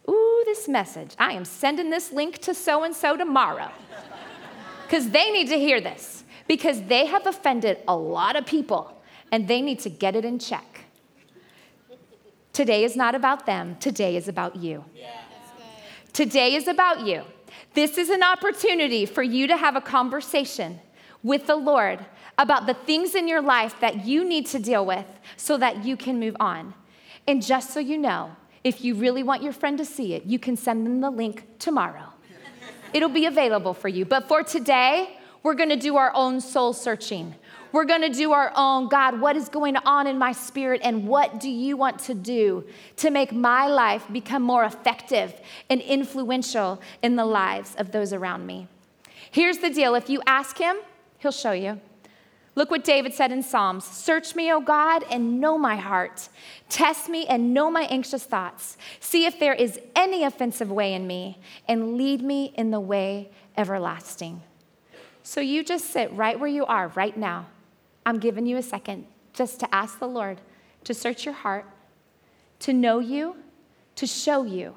Ooh, 0.09 0.43
this 0.45 0.67
message. 0.67 1.15
I 1.17 1.33
am 1.33 1.45
sending 1.45 1.89
this 1.89 2.11
link 2.11 2.37
to 2.39 2.53
so 2.53 2.83
and 2.83 2.95
so 2.95 3.17
tomorrow. 3.17 3.71
Because 4.83 5.09
they 5.09 5.31
need 5.31 5.49
to 5.49 5.57
hear 5.57 5.81
this, 5.81 6.23
because 6.47 6.79
they 6.83 7.07
have 7.07 7.25
offended 7.25 7.79
a 7.87 7.95
lot 7.95 8.35
of 8.35 8.45
people 8.45 9.01
and 9.31 9.47
they 9.47 9.59
need 9.59 9.79
to 9.79 9.89
get 9.89 10.15
it 10.15 10.23
in 10.23 10.37
check. 10.37 10.84
Today 12.55 12.85
is 12.85 12.95
not 12.95 13.15
about 13.15 13.45
them, 13.45 13.75
today 13.81 14.15
is 14.15 14.29
about 14.29 14.55
you. 14.55 14.85
Yeah. 14.95 15.09
Today 16.13 16.55
is 16.55 16.69
about 16.69 17.05
you. 17.05 17.23
This 17.73 17.97
is 17.97 18.09
an 18.09 18.23
opportunity 18.23 19.05
for 19.05 19.21
you 19.21 19.45
to 19.47 19.57
have 19.57 19.75
a 19.75 19.81
conversation 19.81 20.79
with 21.21 21.47
the 21.47 21.57
Lord 21.57 22.05
about 22.37 22.65
the 22.65 22.73
things 22.73 23.13
in 23.13 23.27
your 23.27 23.41
life 23.41 23.77
that 23.81 24.05
you 24.05 24.23
need 24.23 24.45
to 24.47 24.59
deal 24.59 24.85
with 24.85 25.05
so 25.35 25.57
that 25.57 25.83
you 25.83 25.97
can 25.97 26.17
move 26.17 26.37
on. 26.39 26.73
And 27.27 27.45
just 27.45 27.71
so 27.71 27.81
you 27.81 27.97
know, 27.97 28.33
if 28.63 28.85
you 28.85 28.95
really 28.95 29.21
want 29.21 29.43
your 29.43 29.51
friend 29.51 29.77
to 29.77 29.83
see 29.83 30.13
it, 30.13 30.23
you 30.23 30.39
can 30.39 30.55
send 30.55 30.85
them 30.85 31.01
the 31.01 31.09
link 31.09 31.59
tomorrow. 31.59 32.07
It'll 32.93 33.09
be 33.09 33.25
available 33.25 33.73
for 33.73 33.89
you. 33.89 34.05
But 34.05 34.29
for 34.29 34.43
today, 34.43 35.17
we're 35.43 35.55
gonna 35.55 35.75
do 35.75 35.97
our 35.97 36.13
own 36.15 36.39
soul 36.39 36.71
searching. 36.71 37.35
We're 37.75 37.83
going 37.83 38.03
to 38.03 38.09
do 38.09 38.31
our 38.31 38.53
own. 38.55 38.87
God, 38.87 39.19
what 39.19 39.35
is 39.35 39.49
going 39.49 39.75
on 39.75 40.07
in 40.07 40.17
my 40.17 40.31
spirit, 40.31 40.79
and 40.81 41.05
what 41.09 41.41
do 41.41 41.49
you 41.49 41.75
want 41.75 41.99
to 42.03 42.13
do 42.13 42.63
to 42.95 43.09
make 43.09 43.33
my 43.33 43.67
life 43.67 44.05
become 44.13 44.43
more 44.43 44.63
effective 44.63 45.33
and 45.69 45.81
influential 45.81 46.81
in 47.03 47.17
the 47.17 47.25
lives 47.25 47.75
of 47.75 47.91
those 47.91 48.13
around 48.13 48.45
me? 48.47 48.69
Here's 49.29 49.57
the 49.57 49.69
deal 49.69 49.93
if 49.95 50.09
you 50.09 50.21
ask 50.25 50.57
Him, 50.57 50.77
He'll 51.17 51.33
show 51.33 51.51
you. 51.51 51.81
Look 52.55 52.71
what 52.71 52.85
David 52.85 53.13
said 53.13 53.33
in 53.33 53.43
Psalms 53.43 53.83
Search 53.83 54.35
me, 54.35 54.53
O 54.53 54.61
God, 54.61 55.03
and 55.11 55.41
know 55.41 55.57
my 55.57 55.75
heart. 55.75 56.29
Test 56.69 57.09
me 57.09 57.25
and 57.27 57.53
know 57.53 57.69
my 57.69 57.83
anxious 57.87 58.23
thoughts. 58.23 58.77
See 59.01 59.25
if 59.25 59.37
there 59.37 59.53
is 59.53 59.81
any 59.97 60.23
offensive 60.23 60.71
way 60.71 60.93
in 60.93 61.07
me, 61.07 61.39
and 61.67 61.97
lead 61.97 62.21
me 62.21 62.53
in 62.55 62.71
the 62.71 62.79
way 62.79 63.31
everlasting. 63.57 64.41
So 65.23 65.41
you 65.41 65.61
just 65.61 65.89
sit 65.91 66.13
right 66.13 66.39
where 66.39 66.47
you 66.47 66.65
are 66.67 66.87
right 66.95 67.17
now 67.17 67.47
I'm 68.05 68.19
giving 68.19 68.45
you 68.45 68.57
a 68.57 68.63
second 68.63 69.05
just 69.33 69.59
to 69.61 69.75
ask 69.75 69.99
the 69.99 70.07
Lord 70.07 70.39
to 70.83 70.93
search 70.93 71.25
your 71.25 71.33
heart, 71.33 71.65
to 72.59 72.73
know 72.73 72.99
you, 72.99 73.37
to 73.95 74.07
show 74.07 74.43
you. 74.43 74.75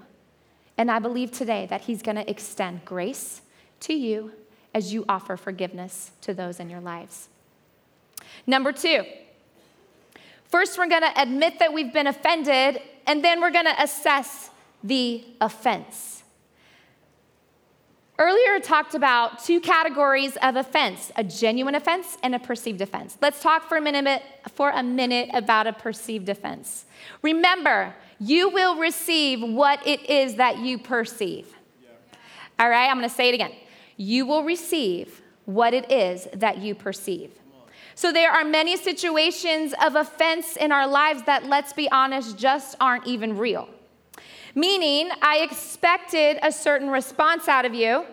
And 0.76 0.90
I 0.90 0.98
believe 0.98 1.32
today 1.32 1.66
that 1.66 1.82
He's 1.82 2.02
going 2.02 2.16
to 2.16 2.28
extend 2.28 2.84
grace 2.84 3.42
to 3.80 3.94
you 3.94 4.32
as 4.74 4.92
you 4.92 5.04
offer 5.08 5.36
forgiveness 5.36 6.12
to 6.22 6.34
those 6.34 6.60
in 6.60 6.70
your 6.70 6.80
lives. 6.80 7.28
Number 8.46 8.72
two, 8.72 9.04
first 10.46 10.78
we're 10.78 10.88
going 10.88 11.02
to 11.02 11.20
admit 11.20 11.58
that 11.58 11.72
we've 11.72 11.92
been 11.92 12.06
offended, 12.06 12.80
and 13.06 13.24
then 13.24 13.40
we're 13.40 13.50
going 13.50 13.66
to 13.66 13.82
assess 13.82 14.50
the 14.82 15.24
offense. 15.40 16.17
Earlier, 18.20 18.54
I 18.54 18.58
talked 18.60 18.96
about 18.96 19.44
two 19.44 19.60
categories 19.60 20.36
of 20.42 20.56
offense 20.56 21.12
a 21.14 21.22
genuine 21.22 21.76
offense 21.76 22.18
and 22.24 22.34
a 22.34 22.40
perceived 22.40 22.80
offense. 22.80 23.16
Let's 23.22 23.40
talk 23.40 23.68
for 23.68 23.76
a 23.76 23.80
minute, 23.80 24.22
for 24.54 24.70
a 24.70 24.82
minute 24.82 25.30
about 25.32 25.68
a 25.68 25.72
perceived 25.72 26.28
offense. 26.28 26.84
Remember, 27.22 27.94
you 28.18 28.48
will 28.48 28.76
receive 28.76 29.40
what 29.40 29.86
it 29.86 30.10
is 30.10 30.34
that 30.34 30.58
you 30.58 30.78
perceive. 30.78 31.54
All 32.58 32.68
right, 32.68 32.90
I'm 32.90 32.96
gonna 32.96 33.08
say 33.08 33.28
it 33.28 33.34
again. 33.34 33.52
You 33.96 34.26
will 34.26 34.42
receive 34.42 35.22
what 35.44 35.72
it 35.72 35.92
is 35.92 36.26
that 36.34 36.58
you 36.58 36.74
perceive. 36.74 37.30
So, 37.94 38.12
there 38.12 38.32
are 38.32 38.44
many 38.44 38.76
situations 38.76 39.74
of 39.80 39.94
offense 39.94 40.56
in 40.56 40.72
our 40.72 40.88
lives 40.88 41.22
that, 41.24 41.46
let's 41.46 41.72
be 41.72 41.88
honest, 41.90 42.36
just 42.36 42.76
aren't 42.80 43.06
even 43.06 43.36
real. 43.38 43.68
Meaning, 44.58 45.10
I 45.22 45.36
expected 45.48 46.40
a 46.42 46.50
certain 46.50 46.90
response 46.90 47.46
out 47.46 47.64
of 47.64 47.74
you, 47.74 48.04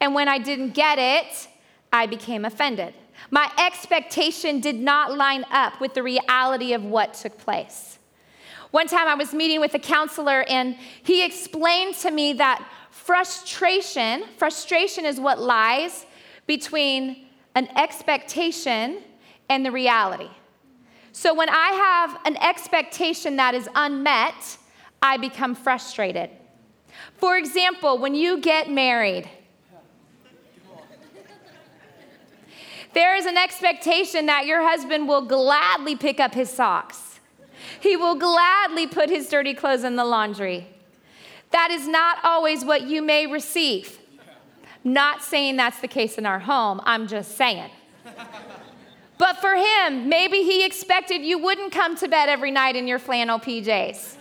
and 0.00 0.14
when 0.14 0.28
I 0.28 0.38
didn't 0.38 0.70
get 0.70 0.98
it, 0.98 1.46
I 1.92 2.06
became 2.06 2.46
offended. 2.46 2.94
My 3.30 3.52
expectation 3.58 4.60
did 4.60 4.76
not 4.76 5.14
line 5.14 5.44
up 5.50 5.82
with 5.82 5.92
the 5.92 6.02
reality 6.02 6.72
of 6.72 6.82
what 6.82 7.12
took 7.12 7.36
place. 7.36 7.98
One 8.70 8.86
time 8.86 9.08
I 9.08 9.14
was 9.14 9.34
meeting 9.34 9.60
with 9.60 9.74
a 9.74 9.78
counselor, 9.78 10.44
and 10.48 10.74
he 11.02 11.22
explained 11.22 11.96
to 11.96 12.10
me 12.10 12.32
that 12.32 12.66
frustration, 12.90 14.24
frustration 14.38 15.04
is 15.04 15.20
what 15.20 15.38
lies 15.38 16.06
between 16.46 17.26
an 17.56 17.68
expectation 17.76 19.02
and 19.50 19.66
the 19.66 19.70
reality. 19.70 20.30
So 21.12 21.34
when 21.34 21.50
I 21.50 21.68
have 21.72 22.20
an 22.24 22.38
expectation 22.38 23.36
that 23.36 23.54
is 23.54 23.68
unmet, 23.74 24.56
I 25.04 25.18
become 25.18 25.54
frustrated. 25.54 26.30
For 27.18 27.36
example, 27.36 27.98
when 27.98 28.14
you 28.14 28.40
get 28.40 28.70
married, 28.70 29.28
there 32.94 33.14
is 33.14 33.26
an 33.26 33.36
expectation 33.36 34.24
that 34.26 34.46
your 34.46 34.62
husband 34.62 35.06
will 35.06 35.20
gladly 35.26 35.94
pick 35.94 36.20
up 36.20 36.32
his 36.32 36.48
socks. 36.48 37.20
He 37.80 37.98
will 37.98 38.14
gladly 38.14 38.86
put 38.86 39.10
his 39.10 39.28
dirty 39.28 39.52
clothes 39.52 39.84
in 39.84 39.96
the 39.96 40.06
laundry. 40.06 40.68
That 41.50 41.70
is 41.70 41.86
not 41.86 42.24
always 42.24 42.64
what 42.64 42.84
you 42.84 43.02
may 43.02 43.26
receive. 43.26 43.98
Not 44.84 45.22
saying 45.22 45.56
that's 45.56 45.80
the 45.80 45.88
case 45.88 46.16
in 46.16 46.24
our 46.24 46.38
home, 46.38 46.80
I'm 46.84 47.08
just 47.08 47.36
saying. 47.36 47.70
But 49.18 49.36
for 49.36 49.54
him, 49.54 50.08
maybe 50.08 50.38
he 50.38 50.64
expected 50.64 51.22
you 51.22 51.38
wouldn't 51.38 51.72
come 51.72 51.94
to 51.96 52.08
bed 52.08 52.30
every 52.30 52.50
night 52.50 52.74
in 52.74 52.88
your 52.88 52.98
flannel 52.98 53.38
PJs. 53.38 54.16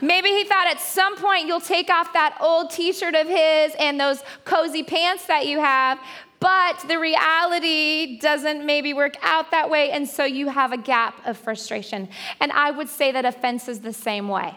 Maybe 0.00 0.30
he 0.30 0.44
thought 0.44 0.66
at 0.66 0.80
some 0.80 1.16
point 1.16 1.46
you'll 1.46 1.60
take 1.60 1.90
off 1.90 2.12
that 2.12 2.38
old 2.40 2.70
t 2.70 2.92
shirt 2.92 3.14
of 3.14 3.26
his 3.26 3.74
and 3.78 4.00
those 4.00 4.22
cozy 4.44 4.82
pants 4.82 5.26
that 5.26 5.46
you 5.46 5.60
have, 5.60 5.98
but 6.40 6.82
the 6.88 6.98
reality 6.98 8.18
doesn't 8.18 8.64
maybe 8.64 8.94
work 8.94 9.16
out 9.22 9.50
that 9.50 9.68
way, 9.68 9.90
and 9.90 10.08
so 10.08 10.24
you 10.24 10.48
have 10.48 10.72
a 10.72 10.78
gap 10.78 11.26
of 11.26 11.36
frustration. 11.36 12.08
And 12.40 12.50
I 12.52 12.70
would 12.70 12.88
say 12.88 13.12
that 13.12 13.26
offense 13.26 13.68
is 13.68 13.80
the 13.80 13.92
same 13.92 14.28
way. 14.28 14.56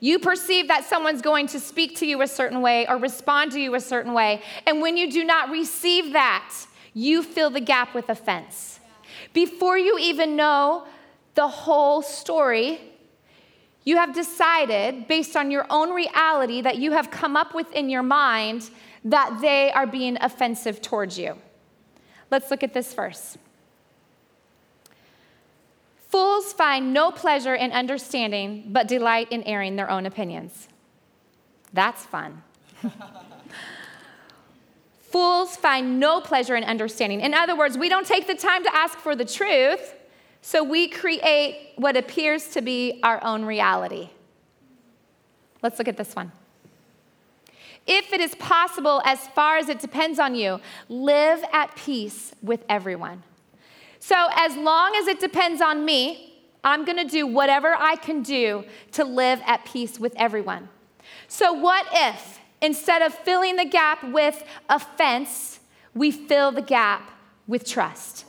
You 0.00 0.18
perceive 0.18 0.68
that 0.68 0.84
someone's 0.84 1.22
going 1.22 1.46
to 1.48 1.60
speak 1.60 1.96
to 1.96 2.06
you 2.06 2.20
a 2.22 2.26
certain 2.26 2.60
way 2.60 2.86
or 2.86 2.98
respond 2.98 3.52
to 3.52 3.60
you 3.60 3.74
a 3.74 3.80
certain 3.80 4.12
way, 4.12 4.42
and 4.66 4.82
when 4.82 4.98
you 4.98 5.10
do 5.10 5.24
not 5.24 5.50
receive 5.50 6.12
that, 6.12 6.66
you 6.92 7.22
fill 7.22 7.50
the 7.50 7.60
gap 7.60 7.94
with 7.94 8.10
offense. 8.10 8.80
Before 9.32 9.78
you 9.78 9.98
even 9.98 10.36
know 10.36 10.86
the 11.34 11.48
whole 11.48 12.02
story, 12.02 12.80
you 13.90 13.96
have 13.96 14.14
decided, 14.14 15.08
based 15.08 15.34
on 15.36 15.50
your 15.50 15.66
own 15.68 15.90
reality 15.90 16.62
that 16.62 16.78
you 16.78 16.92
have 16.92 17.10
come 17.10 17.36
up 17.36 17.54
with 17.56 17.72
in 17.72 17.90
your 17.90 18.04
mind, 18.04 18.70
that 19.04 19.40
they 19.40 19.72
are 19.72 19.84
being 19.84 20.16
offensive 20.20 20.80
towards 20.80 21.18
you. 21.18 21.36
Let's 22.30 22.52
look 22.52 22.62
at 22.62 22.72
this 22.72 22.94
verse. 22.94 23.36
Fools 26.08 26.52
find 26.52 26.92
no 26.94 27.10
pleasure 27.10 27.56
in 27.56 27.72
understanding, 27.72 28.66
but 28.68 28.86
delight 28.86 29.32
in 29.32 29.42
airing 29.42 29.74
their 29.74 29.90
own 29.90 30.06
opinions. 30.06 30.68
That's 31.72 32.04
fun. 32.04 32.44
Fools 35.00 35.56
find 35.56 35.98
no 35.98 36.20
pleasure 36.20 36.54
in 36.54 36.62
understanding. 36.62 37.20
In 37.20 37.34
other 37.34 37.56
words, 37.56 37.76
we 37.76 37.88
don't 37.88 38.06
take 38.06 38.28
the 38.28 38.36
time 38.36 38.62
to 38.62 38.72
ask 38.72 38.98
for 38.98 39.16
the 39.16 39.24
truth, 39.24 39.94
so 40.42 40.64
we 40.64 40.88
create 40.88 41.72
what 41.76 41.96
appears 41.96 42.48
to 42.48 42.62
be 42.62 43.00
our 43.02 43.22
own 43.22 43.44
reality. 43.44 44.10
Let's 45.62 45.78
look 45.78 45.88
at 45.88 45.96
this 45.96 46.16
one. 46.16 46.32
If 47.86 48.12
it 48.12 48.20
is 48.20 48.34
possible, 48.36 49.02
as 49.04 49.26
far 49.28 49.56
as 49.56 49.68
it 49.68 49.80
depends 49.80 50.18
on 50.18 50.34
you, 50.34 50.60
live 50.88 51.42
at 51.52 51.74
peace 51.76 52.32
with 52.42 52.64
everyone. 52.68 53.22
So, 53.98 54.28
as 54.34 54.56
long 54.56 54.94
as 54.96 55.06
it 55.08 55.20
depends 55.20 55.60
on 55.60 55.84
me, 55.84 56.40
I'm 56.62 56.84
gonna 56.84 57.04
do 57.04 57.26
whatever 57.26 57.74
I 57.78 57.96
can 57.96 58.22
do 58.22 58.64
to 58.92 59.04
live 59.04 59.40
at 59.44 59.64
peace 59.64 59.98
with 59.98 60.14
everyone. 60.16 60.68
So, 61.28 61.52
what 61.52 61.86
if 61.92 62.40
instead 62.62 63.02
of 63.02 63.14
filling 63.14 63.56
the 63.56 63.64
gap 63.64 64.04
with 64.04 64.42
offense, 64.68 65.60
we 65.94 66.10
fill 66.10 66.52
the 66.52 66.62
gap 66.62 67.10
with 67.46 67.66
trust? 67.66 68.24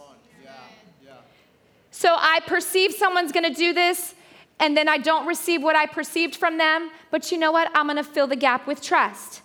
So, 2.02 2.16
I 2.18 2.40
perceive 2.48 2.94
someone's 2.94 3.32
gonna 3.32 3.54
do 3.54 3.74
this, 3.74 4.16
and 4.60 4.76
then 4.76 4.88
I 4.88 4.98
don't 4.98 5.28
receive 5.28 5.62
what 5.62 5.76
I 5.76 5.86
perceived 5.86 6.36
from 6.36 6.58
them, 6.58 6.90
but 7.12 7.32
you 7.32 7.38
know 7.38 7.52
what? 7.52 7.70
I'm 7.76 7.86
gonna 7.86 8.04
fill 8.04 8.26
the 8.26 8.36
gap 8.36 8.66
with 8.66 8.82
trust. 8.82 9.44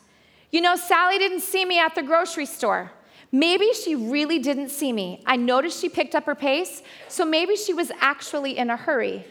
You 0.51 0.63
know, 0.63 0.75
Sally 0.75 1.19
didn't 1.19 1.41
see 1.41 1.67
me 1.67 1.79
at 1.79 1.95
the 1.95 2.03
grocery 2.03 2.47
store. 2.47 2.93
Maybe 3.31 3.75
she 3.75 3.95
really 3.95 4.39
didn't 4.39 4.71
see 4.71 4.91
me. 4.91 5.23
I 5.27 5.37
noticed 5.37 5.83
she 5.83 5.91
picked 5.91 6.15
up 6.15 6.25
her 6.25 6.35
pace, 6.35 6.83
so 7.09 7.27
maybe 7.27 7.57
she 7.57 7.75
was 7.75 7.93
actually 8.01 8.57
in 8.57 8.71
a 8.71 8.77
hurry. 8.79 9.27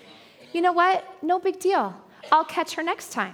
You 0.54 0.62
know 0.62 0.74
what? 0.74 1.04
No 1.24 1.40
big 1.40 1.60
deal. 1.60 1.96
I'll 2.32 2.46
catch 2.46 2.76
her 2.76 2.84
next 2.84 3.12
time. 3.12 3.34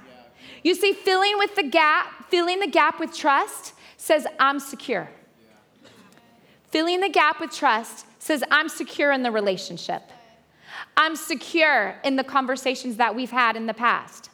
You 0.63 0.73
see, 0.73 0.93
filling 0.93 1.37
with 1.37 1.57
the 1.57 1.63
gap, 1.63 2.29
filling 2.29 2.61
the 2.61 2.67
gap 2.67 2.97
with 2.97 3.13
trust 3.13 3.73
says, 3.97 4.25
I'm 4.39 4.61
secure. 4.61 5.09
Filling 6.69 7.01
the 7.01 7.09
gap 7.09 7.41
with 7.41 7.51
trust 7.51 8.05
says, 8.31 8.45
I'm 8.49 8.69
secure 8.69 9.11
in 9.11 9.23
the 9.23 9.31
relationship. 9.31 10.03
I'm 10.95 11.17
secure 11.17 11.95
in 12.05 12.15
the 12.15 12.23
conversations 12.23 12.95
that 12.95 13.13
we've 13.13 13.29
had 13.29 13.57
in 13.57 13.65
the 13.65 13.73
past. 13.73 14.29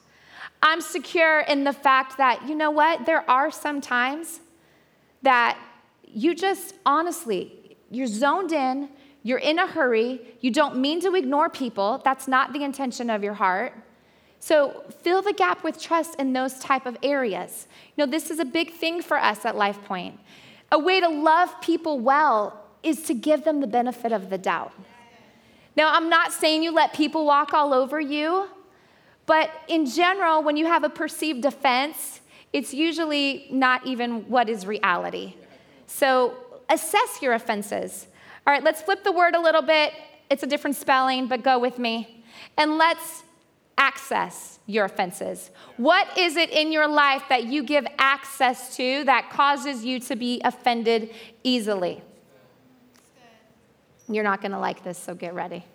I'm 0.61 0.81
secure 0.81 1.39
in 1.39 1.63
the 1.63 1.73
fact 1.73 2.17
that, 2.19 2.47
you 2.47 2.53
know 2.53 2.69
what, 2.69 3.07
there 3.07 3.27
are 3.27 3.49
some 3.49 3.81
times 3.81 4.39
that 5.23 5.57
you 6.03 6.35
just 6.35 6.75
honestly, 6.85 7.75
you're 7.89 8.05
zoned 8.05 8.51
in, 8.51 8.89
you're 9.23 9.39
in 9.39 9.57
a 9.57 9.65
hurry, 9.65 10.21
you 10.41 10.51
don't 10.51 10.77
mean 10.77 11.01
to 11.01 11.15
ignore 11.15 11.49
people, 11.49 11.99
that's 12.05 12.27
not 12.27 12.53
the 12.53 12.63
intention 12.63 13.09
of 13.09 13.23
your 13.23 13.33
heart. 13.33 13.73
So 14.39 14.83
fill 15.01 15.23
the 15.23 15.33
gap 15.33 15.63
with 15.63 15.81
trust 15.81 16.19
in 16.19 16.33
those 16.33 16.59
type 16.59 16.85
of 16.85 16.97
areas. 17.01 17.65
You 17.95 18.05
know, 18.05 18.11
this 18.11 18.29
is 18.29 18.37
a 18.37 18.45
big 18.45 18.73
thing 18.73 19.01
for 19.01 19.17
us 19.17 19.43
at 19.43 19.55
LifePoint. 19.55 20.19
A 20.71 20.77
way 20.77 20.99
to 20.99 21.09
love 21.09 21.49
people 21.61 21.99
well 21.99 22.63
is 22.83 23.03
to 23.03 23.13
give 23.13 23.43
them 23.43 23.61
the 23.61 23.67
benefit 23.67 24.11
of 24.11 24.29
the 24.29 24.37
doubt. 24.37 24.73
Now, 25.75 25.93
I'm 25.93 26.09
not 26.09 26.33
saying 26.33 26.63
you 26.63 26.71
let 26.71 26.93
people 26.93 27.25
walk 27.25 27.53
all 27.53 27.73
over 27.73 27.99
you, 27.99 28.47
but 29.25 29.51
in 29.67 29.85
general, 29.85 30.41
when 30.41 30.57
you 30.57 30.65
have 30.65 30.83
a 30.83 30.89
perceived 30.89 31.45
offense, 31.45 32.21
it's 32.53 32.73
usually 32.73 33.47
not 33.51 33.85
even 33.85 34.27
what 34.29 34.49
is 34.49 34.65
reality. 34.65 35.35
So 35.85 36.35
assess 36.69 37.21
your 37.21 37.33
offenses. 37.33 38.07
All 38.45 38.53
right, 38.53 38.63
let's 38.63 38.81
flip 38.81 39.03
the 39.03 39.11
word 39.11 39.35
a 39.35 39.39
little 39.39 39.61
bit. 39.61 39.93
It's 40.29 40.43
a 40.43 40.47
different 40.47 40.75
spelling, 40.75 41.27
but 41.27 41.43
go 41.43 41.59
with 41.59 41.77
me. 41.77 42.23
And 42.57 42.77
let's 42.77 43.23
access 43.77 44.59
your 44.65 44.85
offenses. 44.85 45.51
What 45.77 46.17
is 46.17 46.35
it 46.35 46.49
in 46.49 46.71
your 46.71 46.87
life 46.87 47.23
that 47.29 47.43
you 47.43 47.63
give 47.63 47.85
access 47.99 48.75
to 48.77 49.03
that 49.03 49.29
causes 49.29 49.85
you 49.85 49.99
to 50.01 50.15
be 50.15 50.41
offended 50.43 51.13
easily? 51.43 52.01
You're 54.09 54.23
not 54.23 54.41
going 54.41 54.51
to 54.51 54.59
like 54.59 54.83
this, 54.83 54.97
so 54.97 55.13
get 55.13 55.33
ready. 55.33 55.65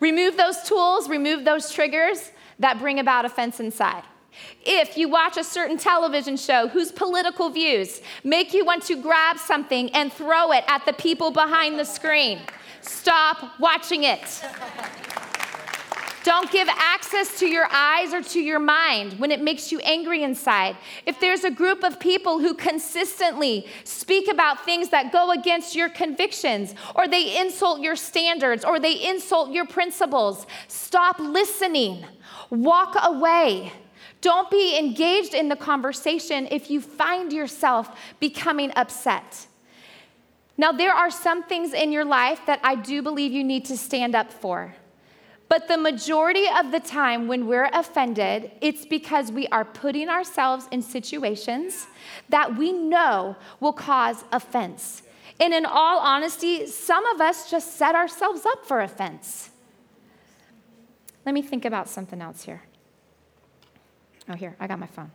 remove 0.00 0.36
those 0.36 0.62
tools, 0.62 1.08
remove 1.08 1.44
those 1.44 1.70
triggers 1.72 2.32
that 2.58 2.78
bring 2.78 2.98
about 2.98 3.24
offense 3.24 3.60
inside. 3.60 4.02
If 4.64 4.98
you 4.98 5.08
watch 5.08 5.36
a 5.36 5.44
certain 5.44 5.78
television 5.78 6.36
show 6.36 6.68
whose 6.68 6.92
political 6.92 7.48
views 7.48 8.02
make 8.22 8.52
you 8.52 8.64
want 8.64 8.82
to 8.84 9.00
grab 9.00 9.38
something 9.38 9.90
and 9.94 10.12
throw 10.12 10.52
it 10.52 10.64
at 10.68 10.84
the 10.84 10.92
people 10.92 11.30
behind 11.30 11.78
the 11.78 11.84
screen, 11.84 12.40
stop 12.82 13.58
watching 13.58 14.04
it. 14.04 14.42
Don't 16.26 16.50
give 16.50 16.68
access 16.68 17.38
to 17.38 17.46
your 17.46 17.68
eyes 17.70 18.12
or 18.12 18.20
to 18.20 18.40
your 18.40 18.58
mind 18.58 19.12
when 19.20 19.30
it 19.30 19.40
makes 19.40 19.70
you 19.70 19.78
angry 19.84 20.24
inside. 20.24 20.76
If 21.06 21.20
there's 21.20 21.44
a 21.44 21.52
group 21.52 21.84
of 21.84 22.00
people 22.00 22.40
who 22.40 22.52
consistently 22.52 23.68
speak 23.84 24.26
about 24.28 24.64
things 24.64 24.88
that 24.88 25.12
go 25.12 25.30
against 25.30 25.76
your 25.76 25.88
convictions, 25.88 26.74
or 26.96 27.06
they 27.06 27.38
insult 27.38 27.80
your 27.80 27.94
standards, 27.94 28.64
or 28.64 28.80
they 28.80 29.08
insult 29.08 29.52
your 29.52 29.66
principles, 29.66 30.48
stop 30.66 31.20
listening. 31.20 32.04
Walk 32.50 32.96
away. 33.04 33.72
Don't 34.20 34.50
be 34.50 34.76
engaged 34.76 35.32
in 35.32 35.48
the 35.48 35.54
conversation 35.54 36.48
if 36.50 36.72
you 36.72 36.80
find 36.80 37.32
yourself 37.32 37.96
becoming 38.18 38.72
upset. 38.74 39.46
Now, 40.58 40.72
there 40.72 40.92
are 40.92 41.12
some 41.12 41.44
things 41.44 41.72
in 41.72 41.92
your 41.92 42.04
life 42.04 42.40
that 42.48 42.58
I 42.64 42.74
do 42.74 43.00
believe 43.00 43.30
you 43.30 43.44
need 43.44 43.66
to 43.66 43.76
stand 43.76 44.16
up 44.16 44.32
for. 44.32 44.74
But 45.48 45.68
the 45.68 45.78
majority 45.78 46.44
of 46.58 46.72
the 46.72 46.80
time 46.80 47.28
when 47.28 47.46
we're 47.46 47.70
offended, 47.72 48.50
it's 48.60 48.84
because 48.84 49.30
we 49.30 49.46
are 49.48 49.64
putting 49.64 50.08
ourselves 50.08 50.66
in 50.72 50.82
situations 50.82 51.86
that 52.28 52.56
we 52.56 52.72
know 52.72 53.36
will 53.60 53.72
cause 53.72 54.24
offense. 54.32 55.02
And 55.38 55.54
in 55.54 55.64
all 55.64 56.00
honesty, 56.00 56.66
some 56.66 57.06
of 57.06 57.20
us 57.20 57.50
just 57.50 57.76
set 57.76 57.94
ourselves 57.94 58.44
up 58.44 58.64
for 58.64 58.80
offense. 58.80 59.50
Let 61.24 61.34
me 61.34 61.42
think 61.42 61.64
about 61.64 61.88
something 61.88 62.20
else 62.20 62.42
here. 62.42 62.62
Oh, 64.28 64.34
here, 64.34 64.56
I 64.58 64.66
got 64.66 64.78
my 64.78 64.86
phone. 64.86 65.10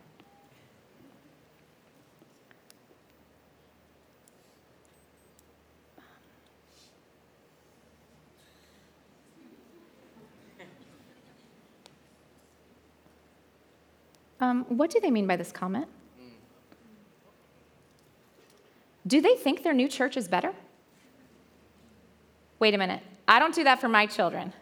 Um, 14.42 14.64
what 14.68 14.90
do 14.90 14.98
they 14.98 15.12
mean 15.12 15.28
by 15.28 15.36
this 15.36 15.52
comment? 15.52 15.86
Do 19.06 19.20
they 19.20 19.36
think 19.36 19.62
their 19.62 19.72
new 19.72 19.86
church 19.86 20.16
is 20.16 20.26
better? 20.26 20.52
Wait 22.58 22.74
a 22.74 22.78
minute. 22.78 23.02
I 23.28 23.38
don't 23.38 23.54
do 23.54 23.62
that 23.62 23.80
for 23.80 23.88
my 23.88 24.06
children. 24.06 24.52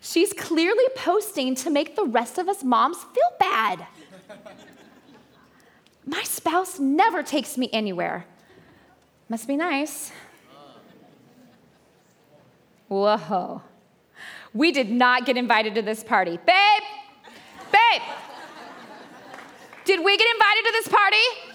She's 0.00 0.32
clearly 0.32 0.84
posting 0.96 1.54
to 1.56 1.70
make 1.70 1.94
the 1.94 2.04
rest 2.04 2.38
of 2.38 2.48
us 2.48 2.64
moms 2.64 2.98
feel 2.98 3.30
bad. 3.38 3.86
My 6.04 6.22
spouse 6.24 6.80
never 6.80 7.22
takes 7.22 7.56
me 7.56 7.70
anywhere. 7.72 8.26
Must 9.28 9.46
be 9.46 9.56
nice. 9.56 10.10
Whoa. 12.88 13.62
We 14.52 14.72
did 14.72 14.90
not 14.90 15.24
get 15.24 15.36
invited 15.36 15.76
to 15.76 15.82
this 15.82 16.02
party. 16.02 16.36
Babe, 16.44 16.82
babe, 17.70 18.02
did 19.84 20.04
we 20.04 20.16
get 20.16 20.26
invited 20.34 20.64
to 20.64 20.72
this 20.72 20.88
party? 20.88 21.52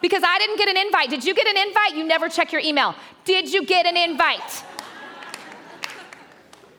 Because 0.00 0.22
I 0.24 0.38
didn't 0.38 0.58
get 0.58 0.68
an 0.68 0.76
invite. 0.76 1.10
Did 1.10 1.24
you 1.24 1.34
get 1.34 1.46
an 1.46 1.56
invite? 1.56 1.96
You 1.96 2.04
never 2.04 2.28
check 2.28 2.52
your 2.52 2.60
email. 2.60 2.94
Did 3.24 3.52
you 3.52 3.64
get 3.64 3.84
an 3.86 3.96
invite? 3.96 4.64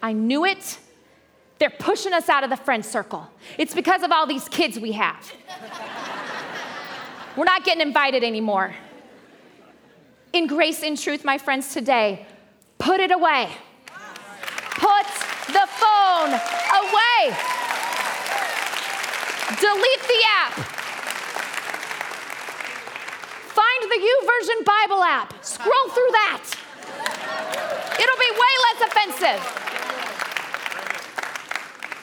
I 0.02 0.14
knew 0.14 0.46
it. 0.46 0.80
They're 1.60 1.70
pushing 1.70 2.14
us 2.14 2.30
out 2.30 2.46
of 2.46 2.50
the 2.50 2.56
friend 2.56 2.86
circle. 2.86 3.30
It's 3.58 3.76
because 3.76 4.04
of 4.04 4.12
all 4.12 4.26
these 4.26 4.48
kids 4.48 4.80
we 4.80 4.94
have. 4.94 5.34
We're 7.36 7.44
not 7.44 7.66
getting 7.66 7.82
invited 7.82 8.24
anymore. 8.24 8.74
In 10.32 10.48
grace 10.48 10.84
and 10.84 10.98
truth, 10.98 11.26
my 11.26 11.38
friends, 11.38 11.74
today, 11.74 12.26
put 12.78 13.02
it 13.02 13.12
away. 13.12 13.50
Put 14.76 15.06
the 15.48 15.68
phone 15.68 16.30
away. 16.30 17.59
Delete 19.50 20.02
the 20.02 20.22
app. 20.28 20.54
Find 23.50 23.82
the 23.90 23.98
YouVersion 23.98 24.66
Bible 24.66 25.04
app. 25.04 25.34
Scroll 25.44 25.90
through 25.90 26.12
that. 26.12 26.44
It'll 28.00 28.18
be 28.18 28.32
way 28.44 28.54
less 28.68 28.80
offensive. 28.90 29.42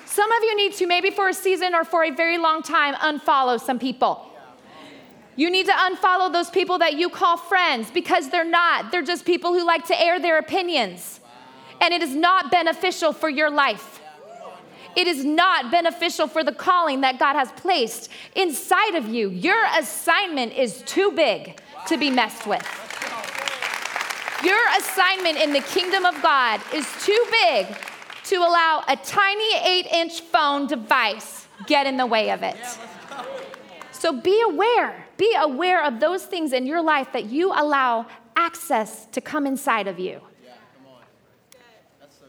Some 0.06 0.32
of 0.32 0.42
you 0.42 0.56
need 0.56 0.74
to, 0.74 0.86
maybe 0.86 1.10
for 1.10 1.28
a 1.28 1.34
season 1.34 1.74
or 1.74 1.84
for 1.84 2.02
a 2.02 2.10
very 2.10 2.38
long 2.38 2.62
time, 2.62 2.94
unfollow 2.94 3.60
some 3.60 3.78
people. 3.78 4.26
You 5.36 5.50
need 5.50 5.66
to 5.66 5.72
unfollow 5.72 6.32
those 6.32 6.50
people 6.50 6.78
that 6.78 6.94
you 6.94 7.10
call 7.10 7.36
friends 7.36 7.90
because 7.90 8.30
they're 8.30 8.44
not. 8.44 8.90
They're 8.90 9.02
just 9.02 9.24
people 9.26 9.52
who 9.52 9.64
like 9.64 9.86
to 9.86 10.00
air 10.00 10.18
their 10.18 10.38
opinions. 10.38 11.20
And 11.80 11.92
it 11.92 12.02
is 12.02 12.14
not 12.14 12.50
beneficial 12.50 13.12
for 13.12 13.28
your 13.28 13.50
life. 13.50 13.95
It 14.96 15.06
is 15.06 15.24
not 15.26 15.70
beneficial 15.70 16.26
for 16.26 16.42
the 16.42 16.52
calling 16.52 17.02
that 17.02 17.18
God 17.18 17.34
has 17.34 17.52
placed 17.52 18.10
inside 18.34 18.94
of 18.94 19.06
you. 19.08 19.28
Your 19.28 19.62
assignment 19.78 20.54
is 20.54 20.82
too 20.86 21.12
big 21.12 21.60
to 21.88 21.98
be 21.98 22.10
messed 22.10 22.46
with. 22.46 22.66
Your 24.42 24.58
assignment 24.78 25.36
in 25.36 25.52
the 25.52 25.60
kingdom 25.60 26.06
of 26.06 26.20
God 26.22 26.60
is 26.74 26.86
too 27.04 27.26
big 27.42 27.66
to 28.24 28.36
allow 28.36 28.84
a 28.88 28.96
tiny 28.96 29.56
eight 29.56 29.86
inch 29.92 30.22
phone 30.22 30.66
device 30.66 31.46
get 31.66 31.86
in 31.86 31.98
the 31.98 32.06
way 32.06 32.30
of 32.30 32.42
it. 32.42 32.56
So 33.92 34.18
be 34.18 34.42
aware. 34.42 35.06
Be 35.16 35.34
aware 35.38 35.84
of 35.84 36.00
those 36.00 36.24
things 36.24 36.52
in 36.52 36.66
your 36.66 36.82
life 36.82 37.12
that 37.12 37.26
you 37.26 37.52
allow 37.52 38.06
access 38.34 39.06
to 39.06 39.20
come 39.20 39.46
inside 39.46 39.88
of 39.88 39.98
you. 39.98 40.20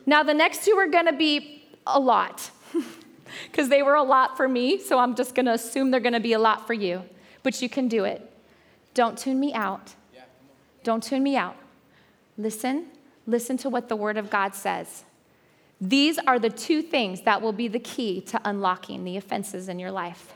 Now, 0.05 0.23
the 0.23 0.33
next 0.33 0.63
two 0.63 0.71
are 0.73 0.87
going 0.87 1.05
to 1.05 1.13
be 1.13 1.63
a 1.85 1.99
lot 1.99 2.51
because 3.51 3.69
they 3.69 3.83
were 3.83 3.95
a 3.95 4.03
lot 4.03 4.37
for 4.37 4.47
me, 4.47 4.79
so 4.79 4.99
I'm 4.99 5.15
just 5.15 5.35
going 5.35 5.45
to 5.45 5.53
assume 5.53 5.91
they're 5.91 5.99
going 5.99 6.13
to 6.13 6.19
be 6.19 6.33
a 6.33 6.39
lot 6.39 6.67
for 6.67 6.73
you. 6.73 7.03
But 7.43 7.61
you 7.61 7.69
can 7.69 7.87
do 7.87 8.03
it. 8.03 8.31
Don't 8.93 9.17
tune 9.17 9.39
me 9.39 9.53
out. 9.53 9.93
Don't 10.83 11.03
tune 11.03 11.21
me 11.23 11.35
out. 11.35 11.57
Listen, 12.37 12.87
listen 13.25 13.57
to 13.57 13.69
what 13.69 13.89
the 13.89 13.95
Word 13.95 14.17
of 14.17 14.29
God 14.29 14.55
says. 14.55 15.03
These 15.79 16.17
are 16.17 16.39
the 16.39 16.49
two 16.49 16.81
things 16.81 17.21
that 17.21 17.41
will 17.41 17.51
be 17.51 17.67
the 17.67 17.79
key 17.79 18.21
to 18.21 18.41
unlocking 18.45 19.03
the 19.03 19.17
offenses 19.17 19.69
in 19.69 19.79
your 19.79 19.91
life. 19.91 20.33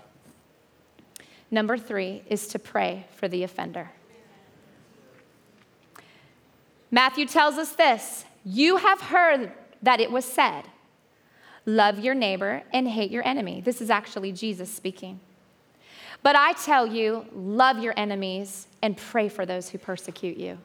Number 1.49 1.77
three 1.77 2.23
is 2.27 2.47
to 2.49 2.60
pray 2.60 3.06
for 3.15 3.27
the 3.27 3.43
offender. 3.43 3.91
Matthew 6.91 7.25
tells 7.25 7.58
us 7.58 7.71
this 7.71 8.25
You 8.43 8.77
have 8.77 9.01
heard 9.01 9.51
that 9.82 9.99
it 9.99 10.12
was 10.12 10.25
said, 10.25 10.63
Love 11.65 12.00
your 12.00 12.15
neighbor 12.15 12.63
and 12.74 12.88
hate 12.88 13.12
your 13.12 13.26
enemy. 13.26 13.62
This 13.62 13.82
is 13.82 13.89
actually 13.89 14.32
Jesus 14.32 14.69
speaking. 14.74 15.19
But 16.24 16.36
I 16.36 16.54
tell 16.54 16.86
you, 16.86 17.26
love 17.34 17.80
your 17.80 17.93
enemies 17.97 18.67
and 18.82 18.95
pray 18.95 19.30
for 19.30 19.45
those 19.45 19.69
who 19.69 19.78
persecute 19.78 20.38
you. 20.38 20.58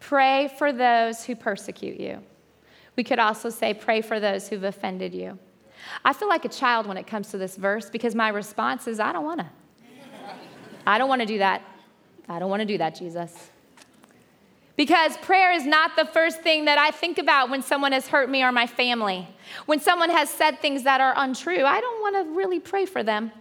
Pray 0.00 0.52
for 0.58 0.72
those 0.72 1.24
who 1.24 1.34
persecute 1.34 1.98
you. 1.98 2.22
We 2.96 3.04
could 3.04 3.18
also 3.18 3.50
say, 3.50 3.74
pray 3.74 4.00
for 4.02 4.20
those 4.20 4.48
who've 4.48 4.64
offended 4.64 5.14
you. 5.14 5.38
I 6.04 6.12
feel 6.12 6.28
like 6.28 6.44
a 6.44 6.50
child 6.50 6.86
when 6.86 6.96
it 6.96 7.06
comes 7.06 7.30
to 7.30 7.38
this 7.38 7.56
verse 7.56 7.90
because 7.90 8.14
my 8.14 8.28
response 8.28 8.86
is, 8.86 9.00
I 9.00 9.12
don't 9.12 9.24
want 9.24 9.40
to. 9.40 9.46
I 10.86 10.98
don't 10.98 11.08
want 11.08 11.20
to 11.20 11.26
do 11.26 11.38
that. 11.38 11.62
I 12.28 12.38
don't 12.38 12.50
want 12.50 12.60
to 12.60 12.66
do 12.66 12.78
that, 12.78 12.94
Jesus. 12.94 13.50
Because 14.76 15.16
prayer 15.18 15.52
is 15.52 15.66
not 15.66 15.96
the 15.96 16.04
first 16.04 16.42
thing 16.42 16.66
that 16.66 16.76
I 16.76 16.90
think 16.90 17.16
about 17.16 17.48
when 17.48 17.62
someone 17.62 17.92
has 17.92 18.08
hurt 18.08 18.28
me 18.28 18.42
or 18.42 18.52
my 18.52 18.66
family. 18.66 19.26
When 19.64 19.80
someone 19.80 20.10
has 20.10 20.28
said 20.28 20.60
things 20.60 20.82
that 20.82 21.00
are 21.00 21.14
untrue, 21.16 21.64
I 21.64 21.80
don't 21.80 22.00
want 22.02 22.16
to 22.16 22.36
really 22.36 22.60
pray 22.60 22.84
for 22.84 23.02
them 23.02 23.32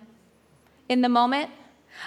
in 0.88 1.02
the 1.02 1.10
moment. 1.10 1.50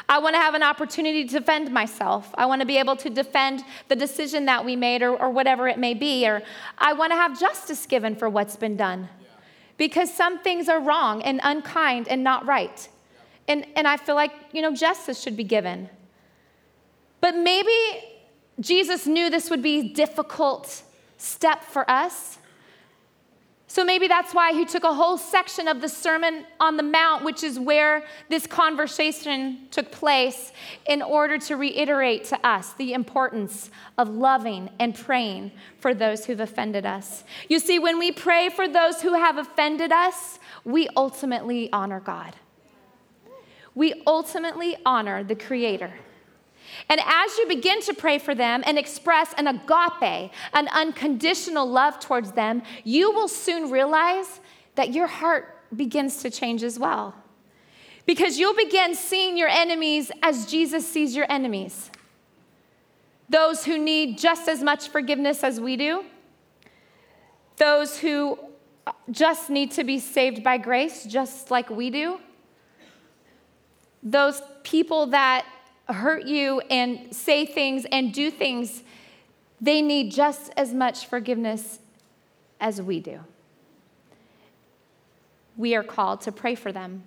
I 0.08 0.18
want 0.18 0.34
to 0.34 0.40
have 0.40 0.54
an 0.54 0.62
opportunity 0.62 1.24
to 1.24 1.40
defend 1.40 1.70
myself. 1.70 2.34
I 2.36 2.46
want 2.46 2.60
to 2.60 2.66
be 2.66 2.78
able 2.78 2.96
to 2.96 3.10
defend 3.10 3.64
the 3.88 3.96
decision 3.96 4.46
that 4.46 4.64
we 4.64 4.76
made 4.76 5.02
or, 5.02 5.10
or 5.10 5.30
whatever 5.30 5.68
it 5.68 5.78
may 5.78 5.94
be. 5.94 6.26
Or 6.26 6.42
I 6.78 6.94
want 6.94 7.12
to 7.12 7.16
have 7.16 7.38
justice 7.38 7.84
given 7.86 8.16
for 8.16 8.28
what's 8.28 8.56
been 8.56 8.76
done. 8.76 9.08
Because 9.76 10.12
some 10.12 10.38
things 10.40 10.68
are 10.68 10.80
wrong 10.80 11.22
and 11.22 11.40
unkind 11.42 12.08
and 12.08 12.24
not 12.24 12.46
right. 12.46 12.88
And, 13.46 13.66
and 13.76 13.86
I 13.86 13.96
feel 13.96 14.14
like, 14.14 14.32
you 14.52 14.62
know, 14.62 14.74
justice 14.74 15.20
should 15.22 15.36
be 15.36 15.44
given. 15.44 15.88
But 17.20 17.36
maybe 17.36 17.70
Jesus 18.60 19.06
knew 19.06 19.30
this 19.30 19.50
would 19.50 19.62
be 19.62 19.78
a 19.78 19.88
difficult 19.94 20.82
step 21.16 21.62
for 21.62 21.88
us. 21.90 22.38
So 23.70 23.84
maybe 23.84 24.08
that's 24.08 24.32
why 24.32 24.52
he 24.54 24.64
took 24.64 24.82
a 24.82 24.94
whole 24.94 25.18
section 25.18 25.68
of 25.68 25.82
the 25.82 25.90
Sermon 25.90 26.46
on 26.58 26.78
the 26.78 26.82
Mount, 26.82 27.22
which 27.22 27.44
is 27.44 27.58
where 27.58 28.02
this 28.30 28.46
conversation 28.46 29.68
took 29.70 29.92
place, 29.92 30.52
in 30.88 31.02
order 31.02 31.36
to 31.38 31.56
reiterate 31.56 32.24
to 32.24 32.46
us 32.46 32.72
the 32.72 32.94
importance 32.94 33.70
of 33.98 34.08
loving 34.08 34.70
and 34.80 34.94
praying 34.94 35.52
for 35.80 35.92
those 35.92 36.24
who've 36.24 36.40
offended 36.40 36.86
us. 36.86 37.24
You 37.48 37.58
see, 37.58 37.78
when 37.78 37.98
we 37.98 38.10
pray 38.10 38.48
for 38.48 38.66
those 38.66 39.02
who 39.02 39.12
have 39.12 39.36
offended 39.36 39.92
us, 39.92 40.38
we 40.64 40.88
ultimately 40.96 41.70
honor 41.70 42.00
God. 42.00 42.34
We 43.74 44.02
ultimately 44.06 44.78
honor 44.86 45.22
the 45.22 45.36
Creator. 45.36 45.92
And 46.88 47.00
as 47.04 47.36
you 47.38 47.46
begin 47.48 47.80
to 47.82 47.94
pray 47.94 48.18
for 48.18 48.34
them 48.34 48.62
and 48.66 48.78
express 48.78 49.34
an 49.34 49.46
agape, 49.46 50.30
an 50.52 50.68
unconditional 50.68 51.68
love 51.68 51.98
towards 51.98 52.32
them, 52.32 52.62
you 52.84 53.12
will 53.12 53.28
soon 53.28 53.70
realize 53.70 54.40
that 54.74 54.92
your 54.92 55.06
heart 55.06 55.56
begins 55.74 56.22
to 56.22 56.30
change 56.30 56.62
as 56.62 56.78
well. 56.78 57.14
Because 58.06 58.38
you'll 58.38 58.54
begin 58.54 58.94
seeing 58.94 59.36
your 59.36 59.48
enemies 59.48 60.10
as 60.22 60.46
Jesus 60.46 60.86
sees 60.86 61.14
your 61.14 61.30
enemies. 61.30 61.90
Those 63.28 63.64
who 63.64 63.78
need 63.78 64.16
just 64.16 64.48
as 64.48 64.62
much 64.62 64.88
forgiveness 64.88 65.44
as 65.44 65.60
we 65.60 65.76
do, 65.76 66.04
those 67.56 67.98
who 67.98 68.38
just 69.10 69.50
need 69.50 69.72
to 69.72 69.84
be 69.84 69.98
saved 69.98 70.42
by 70.42 70.56
grace, 70.56 71.04
just 71.04 71.50
like 71.50 71.68
we 71.68 71.90
do, 71.90 72.18
those 74.02 74.40
people 74.62 75.08
that 75.08 75.44
hurt 75.88 76.26
you 76.26 76.60
and 76.70 77.14
say 77.14 77.46
things 77.46 77.86
and 77.90 78.12
do 78.12 78.30
things, 78.30 78.82
they 79.60 79.82
need 79.82 80.12
just 80.12 80.52
as 80.56 80.72
much 80.72 81.06
forgiveness 81.06 81.78
as 82.60 82.80
we 82.80 83.00
do. 83.00 83.20
We 85.56 85.74
are 85.74 85.82
called 85.82 86.20
to 86.22 86.32
pray 86.32 86.54
for 86.54 86.72
them. 86.72 87.02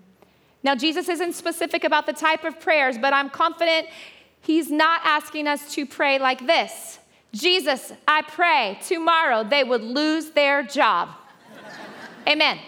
Now, 0.64 0.76
Jesus 0.76 1.10
isn't 1.10 1.34
specific 1.34 1.84
about 1.84 2.06
the 2.06 2.14
type 2.14 2.44
of 2.44 2.60
prayers, 2.60 2.98
but 2.98 3.14
I'm 3.14 3.30
confident 3.30 3.88
he's 4.42 4.70
not 4.70 5.02
asking 5.04 5.48
us 5.48 5.74
to 5.76 5.86
pray 5.86 6.20
like 6.20 6.46
this 6.46 7.00
Jesus, 7.34 7.94
I 8.08 8.24
pray 8.24 8.78
tomorrow 8.86 9.44
they 9.44 9.64
would 9.64 9.82
lose 9.82 10.32
their 10.32 10.64
job. 10.64 11.10
Amen. 12.28 12.60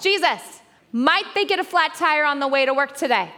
Jesus, 0.00 0.60
might 0.92 1.24
they 1.34 1.44
get 1.44 1.58
a 1.58 1.64
flat 1.64 1.94
tire 1.94 2.24
on 2.24 2.40
the 2.40 2.48
way 2.48 2.64
to 2.64 2.72
work 2.72 2.96
today? 2.96 3.30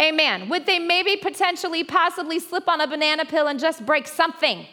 Amen. 0.00 0.48
Would 0.48 0.66
they 0.66 0.78
maybe 0.78 1.16
potentially, 1.16 1.82
possibly 1.82 2.38
slip 2.38 2.68
on 2.68 2.80
a 2.80 2.86
banana 2.86 3.24
peel 3.24 3.48
and 3.48 3.58
just 3.58 3.84
break 3.84 4.06
something? 4.06 4.66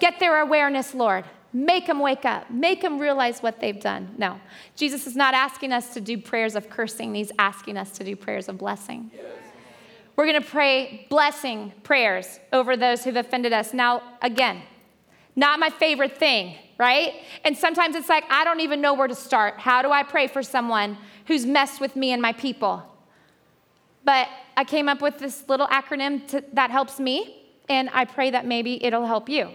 Get 0.00 0.18
their 0.18 0.40
awareness, 0.40 0.94
Lord. 0.94 1.24
Make 1.52 1.86
them 1.86 2.00
wake 2.00 2.24
up. 2.24 2.50
Make 2.50 2.82
them 2.82 2.98
realize 2.98 3.40
what 3.42 3.60
they've 3.60 3.80
done. 3.80 4.14
No. 4.18 4.40
Jesus 4.74 5.06
is 5.06 5.16
not 5.16 5.34
asking 5.34 5.72
us 5.72 5.94
to 5.94 6.00
do 6.00 6.18
prayers 6.18 6.54
of 6.54 6.68
cursing, 6.68 7.14
He's 7.14 7.32
asking 7.38 7.76
us 7.76 7.92
to 7.92 8.04
do 8.04 8.16
prayers 8.16 8.48
of 8.48 8.58
blessing. 8.58 9.10
We're 10.16 10.26
going 10.26 10.42
to 10.42 10.48
pray 10.48 11.06
blessing 11.10 11.72
prayers 11.82 12.40
over 12.52 12.76
those 12.76 13.04
who've 13.04 13.16
offended 13.16 13.52
us. 13.52 13.74
Now, 13.74 14.02
again, 14.22 14.62
not 15.34 15.60
my 15.60 15.68
favorite 15.68 16.16
thing, 16.16 16.56
right? 16.78 17.12
And 17.44 17.56
sometimes 17.56 17.94
it's 17.94 18.08
like, 18.08 18.24
I 18.30 18.42
don't 18.42 18.60
even 18.60 18.80
know 18.80 18.94
where 18.94 19.08
to 19.08 19.14
start. 19.14 19.58
How 19.58 19.82
do 19.82 19.92
I 19.92 20.02
pray 20.02 20.26
for 20.26 20.42
someone 20.42 20.96
who's 21.26 21.44
messed 21.44 21.82
with 21.82 21.96
me 21.96 22.12
and 22.12 22.22
my 22.22 22.32
people? 22.32 22.82
But 24.06 24.28
I 24.56 24.64
came 24.64 24.88
up 24.88 25.02
with 25.02 25.18
this 25.18 25.46
little 25.48 25.66
acronym 25.66 26.26
to, 26.28 26.42
that 26.52 26.70
helps 26.70 26.98
me, 27.00 27.42
and 27.68 27.90
I 27.92 28.04
pray 28.04 28.30
that 28.30 28.46
maybe 28.46 28.82
it'll 28.82 29.04
help 29.04 29.28
you. 29.28 29.50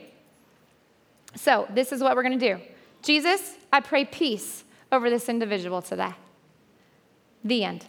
So, 1.36 1.66
this 1.74 1.94
is 1.94 2.04
what 2.04 2.16
we're 2.18 2.24
going 2.24 2.38
to 2.38 2.56
do 2.56 2.62
Jesus, 3.02 3.56
I 3.72 3.80
pray 3.80 4.06
peace 4.06 4.66
over 4.92 5.10
this 5.10 5.30
individual 5.30 5.82
today. 5.82 6.14
The 7.44 7.64
end. 7.64 7.86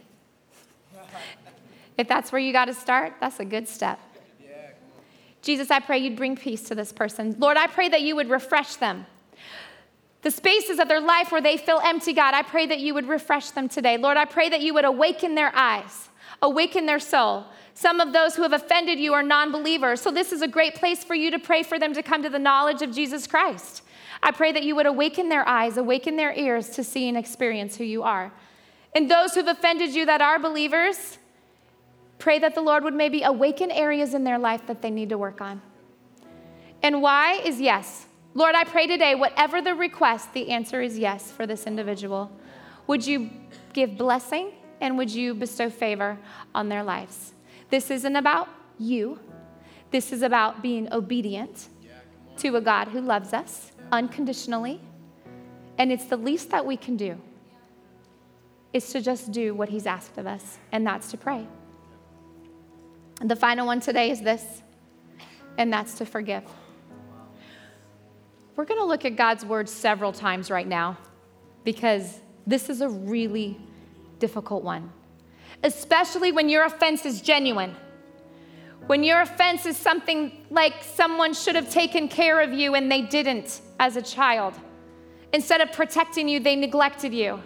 if 1.98 2.08
that's 2.08 2.30
where 2.30 2.40
you 2.40 2.52
got 2.52 2.66
to 2.66 2.74
start, 2.74 3.14
that's 3.20 3.40
a 3.40 3.44
good 3.44 3.68
step. 3.68 3.98
Jesus, 5.42 5.72
I 5.72 5.80
pray 5.80 5.98
you'd 5.98 6.16
bring 6.16 6.36
peace 6.36 6.62
to 6.68 6.76
this 6.76 6.92
person. 6.92 7.34
Lord, 7.40 7.56
I 7.56 7.66
pray 7.66 7.88
that 7.88 8.02
you 8.02 8.14
would 8.14 8.30
refresh 8.30 8.76
them. 8.76 9.06
The 10.22 10.30
spaces 10.30 10.78
of 10.78 10.88
their 10.88 11.00
life 11.00 11.32
where 11.32 11.40
they 11.40 11.56
feel 11.56 11.80
empty, 11.84 12.12
God, 12.12 12.34
I 12.34 12.42
pray 12.42 12.66
that 12.66 12.78
you 12.78 12.94
would 12.94 13.08
refresh 13.08 13.50
them 13.50 13.68
today. 13.68 13.96
Lord, 13.96 14.16
I 14.16 14.24
pray 14.24 14.48
that 14.48 14.60
you 14.60 14.72
would 14.74 14.84
awaken 14.84 15.34
their 15.34 15.54
eyes 15.54 16.08
awaken 16.42 16.86
their 16.86 16.98
soul. 16.98 17.46
Some 17.74 18.00
of 18.00 18.12
those 18.12 18.34
who 18.34 18.42
have 18.42 18.52
offended 18.52 18.98
you 18.98 19.14
are 19.14 19.22
non 19.22 19.50
believers. 19.52 20.00
So, 20.00 20.10
this 20.10 20.32
is 20.32 20.42
a 20.42 20.48
great 20.48 20.74
place 20.74 21.02
for 21.02 21.14
you 21.14 21.30
to 21.30 21.38
pray 21.38 21.62
for 21.62 21.78
them 21.78 21.94
to 21.94 22.02
come 22.02 22.22
to 22.22 22.28
the 22.28 22.38
knowledge 22.38 22.82
of 22.82 22.92
Jesus 22.92 23.26
Christ. 23.26 23.82
I 24.22 24.30
pray 24.32 24.52
that 24.52 24.62
you 24.62 24.76
would 24.76 24.86
awaken 24.86 25.28
their 25.28 25.48
eyes, 25.48 25.76
awaken 25.76 26.16
their 26.16 26.32
ears 26.34 26.68
to 26.70 26.84
see 26.84 27.08
and 27.08 27.16
experience 27.16 27.76
who 27.76 27.84
you 27.84 28.02
are. 28.02 28.32
And 28.94 29.10
those 29.10 29.34
who've 29.34 29.46
offended 29.46 29.94
you 29.94 30.04
that 30.06 30.20
are 30.20 30.38
believers, 30.38 31.18
pray 32.18 32.38
that 32.40 32.54
the 32.54 32.60
Lord 32.60 32.84
would 32.84 32.94
maybe 32.94 33.22
awaken 33.22 33.70
areas 33.70 34.14
in 34.14 34.22
their 34.22 34.38
life 34.38 34.66
that 34.66 34.82
they 34.82 34.90
need 34.90 35.08
to 35.08 35.18
work 35.18 35.40
on. 35.40 35.62
And 36.82 37.00
why 37.00 37.40
is 37.44 37.60
yes. 37.60 38.06
Lord, 38.34 38.54
I 38.54 38.64
pray 38.64 38.86
today, 38.86 39.14
whatever 39.14 39.60
the 39.60 39.74
request, 39.74 40.32
the 40.32 40.50
answer 40.50 40.80
is 40.80 40.98
yes 40.98 41.30
for 41.30 41.46
this 41.46 41.66
individual. 41.66 42.30
Would 42.86 43.06
you 43.06 43.30
give 43.72 43.96
blessing? 43.96 44.52
and 44.82 44.98
would 44.98 45.10
you 45.10 45.32
bestow 45.32 45.70
favor 45.70 46.18
on 46.54 46.68
their 46.68 46.82
lives? 46.82 47.32
This 47.70 47.90
isn't 47.90 48.16
about 48.16 48.48
you. 48.78 49.18
This 49.92 50.12
is 50.12 50.22
about 50.22 50.60
being 50.60 50.92
obedient 50.92 51.68
to 52.38 52.56
a 52.56 52.60
God 52.60 52.88
who 52.88 53.00
loves 53.00 53.32
us 53.32 53.72
unconditionally, 53.92 54.80
and 55.78 55.92
it's 55.92 56.06
the 56.06 56.16
least 56.16 56.50
that 56.50 56.66
we 56.66 56.76
can 56.76 56.96
do 56.96 57.18
is 58.72 58.90
to 58.90 59.00
just 59.00 59.30
do 59.30 59.54
what 59.54 59.68
he's 59.68 59.86
asked 59.86 60.18
of 60.18 60.26
us, 60.26 60.58
and 60.72 60.86
that's 60.86 61.10
to 61.10 61.16
pray. 61.16 61.46
And 63.20 63.30
the 63.30 63.36
final 63.36 63.66
one 63.66 63.80
today 63.80 64.10
is 64.10 64.22
this, 64.22 64.62
and 65.58 65.72
that's 65.72 65.94
to 65.98 66.06
forgive. 66.06 66.42
We're 68.54 68.64
going 68.66 68.80
to 68.80 68.86
look 68.86 69.04
at 69.04 69.16
God's 69.16 69.44
word 69.44 69.68
several 69.68 70.12
times 70.12 70.50
right 70.50 70.66
now 70.66 70.98
because 71.64 72.20
this 72.46 72.68
is 72.68 72.80
a 72.80 72.88
really 72.88 73.58
difficult 74.18 74.62
one, 74.62 74.92
especially 75.62 76.32
when 76.32 76.48
your 76.48 76.64
offense 76.64 77.06
is 77.06 77.20
genuine. 77.22 77.74
When 78.86 79.04
your 79.04 79.20
offense 79.20 79.64
is 79.64 79.76
something 79.76 80.44
like 80.50 80.82
someone 80.82 81.34
should 81.34 81.54
have 81.54 81.70
taken 81.70 82.08
care 82.08 82.40
of 82.40 82.52
you 82.52 82.74
and 82.74 82.90
they 82.90 83.02
didn't 83.02 83.60
as 83.78 83.96
a 83.96 84.02
child. 84.02 84.54
Instead 85.32 85.60
of 85.60 85.72
protecting 85.72 86.28
you, 86.28 86.40
they 86.40 86.56
neglected 86.56 87.14
you. 87.14 87.40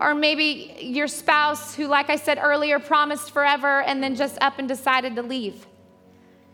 Or 0.00 0.14
maybe 0.14 0.76
your 0.80 1.06
spouse, 1.06 1.74
who, 1.76 1.86
like 1.86 2.10
I 2.10 2.16
said 2.16 2.38
earlier, 2.42 2.80
promised 2.80 3.30
forever 3.30 3.82
and 3.82 4.02
then 4.02 4.16
just 4.16 4.38
up 4.40 4.58
and 4.58 4.66
decided 4.66 5.14
to 5.16 5.22
leave. 5.22 5.66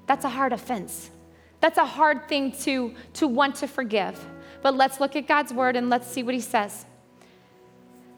That's 0.07 0.25
a 0.25 0.29
hard 0.29 0.53
offense. 0.53 1.11
That's 1.61 1.79
a 1.79 1.85
hard 1.85 2.29
thing 2.29 2.53
to, 2.63 2.95
to 3.15 3.29
want 3.29 3.57
to 3.57 3.69
forgive. 3.69 4.19
But 4.63 4.77
let's 4.77 5.01
look 5.01 5.17
at 5.17 5.27
God's 5.27 5.53
word 5.53 5.77
and 5.77 5.91
let's 5.91 6.07
see 6.07 6.23
what 6.23 6.35
he 6.35 6.41
says. 6.41 6.87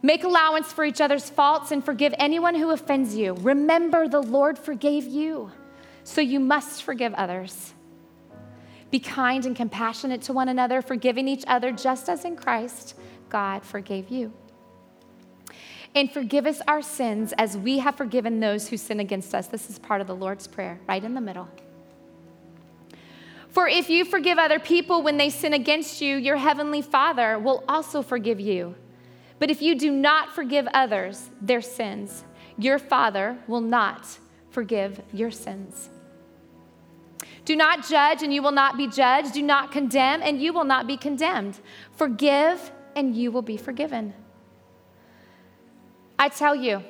Make 0.02 0.24
allowance 0.24 0.72
for 0.72 0.84
each 0.84 1.00
other's 1.00 1.30
faults 1.30 1.70
and 1.70 1.84
forgive 1.84 2.12
anyone 2.18 2.56
who 2.56 2.70
offends 2.70 3.14
you. 3.14 3.34
Remember, 3.34 4.08
the 4.08 4.20
Lord 4.20 4.58
forgave 4.58 5.04
you, 5.04 5.52
so 6.02 6.20
you 6.20 6.40
must 6.40 6.82
forgive 6.82 7.14
others. 7.14 7.72
Be 8.90 8.98
kind 8.98 9.46
and 9.46 9.54
compassionate 9.54 10.22
to 10.22 10.32
one 10.32 10.48
another, 10.48 10.82
forgiving 10.82 11.28
each 11.28 11.44
other 11.46 11.70
just 11.72 12.08
as 12.08 12.24
in 12.24 12.36
Christ 12.36 12.94
God 13.28 13.64
forgave 13.64 14.10
you. 14.10 14.32
And 15.94 16.10
forgive 16.10 16.46
us 16.46 16.60
our 16.66 16.82
sins 16.82 17.32
as 17.38 17.56
we 17.56 17.78
have 17.78 17.96
forgiven 17.96 18.40
those 18.40 18.68
who 18.68 18.76
sin 18.76 18.98
against 18.98 19.34
us. 19.34 19.46
This 19.46 19.70
is 19.70 19.78
part 19.78 20.00
of 20.00 20.06
the 20.06 20.16
Lord's 20.16 20.46
Prayer, 20.46 20.80
right 20.88 21.02
in 21.02 21.14
the 21.14 21.20
middle. 21.20 21.48
For 23.52 23.68
if 23.68 23.90
you 23.90 24.06
forgive 24.06 24.38
other 24.38 24.58
people 24.58 25.02
when 25.02 25.18
they 25.18 25.28
sin 25.28 25.52
against 25.52 26.00
you, 26.00 26.16
your 26.16 26.38
heavenly 26.38 26.80
Father 26.80 27.38
will 27.38 27.62
also 27.68 28.00
forgive 28.00 28.40
you. 28.40 28.74
But 29.38 29.50
if 29.50 29.60
you 29.60 29.78
do 29.78 29.90
not 29.90 30.34
forgive 30.34 30.66
others 30.72 31.28
their 31.40 31.60
sins, 31.60 32.24
your 32.56 32.78
Father 32.78 33.36
will 33.46 33.60
not 33.60 34.18
forgive 34.50 35.02
your 35.12 35.30
sins. 35.30 35.90
Do 37.44 37.54
not 37.54 37.86
judge, 37.86 38.22
and 38.22 38.32
you 38.32 38.40
will 38.40 38.52
not 38.52 38.78
be 38.78 38.86
judged. 38.86 39.34
Do 39.34 39.42
not 39.42 39.70
condemn, 39.70 40.22
and 40.22 40.40
you 40.40 40.52
will 40.52 40.64
not 40.64 40.86
be 40.86 40.96
condemned. 40.96 41.58
Forgive, 41.92 42.70
and 42.96 43.14
you 43.14 43.30
will 43.30 43.42
be 43.42 43.56
forgiven. 43.58 44.14
I 46.18 46.28
tell 46.28 46.54
you, 46.54 46.84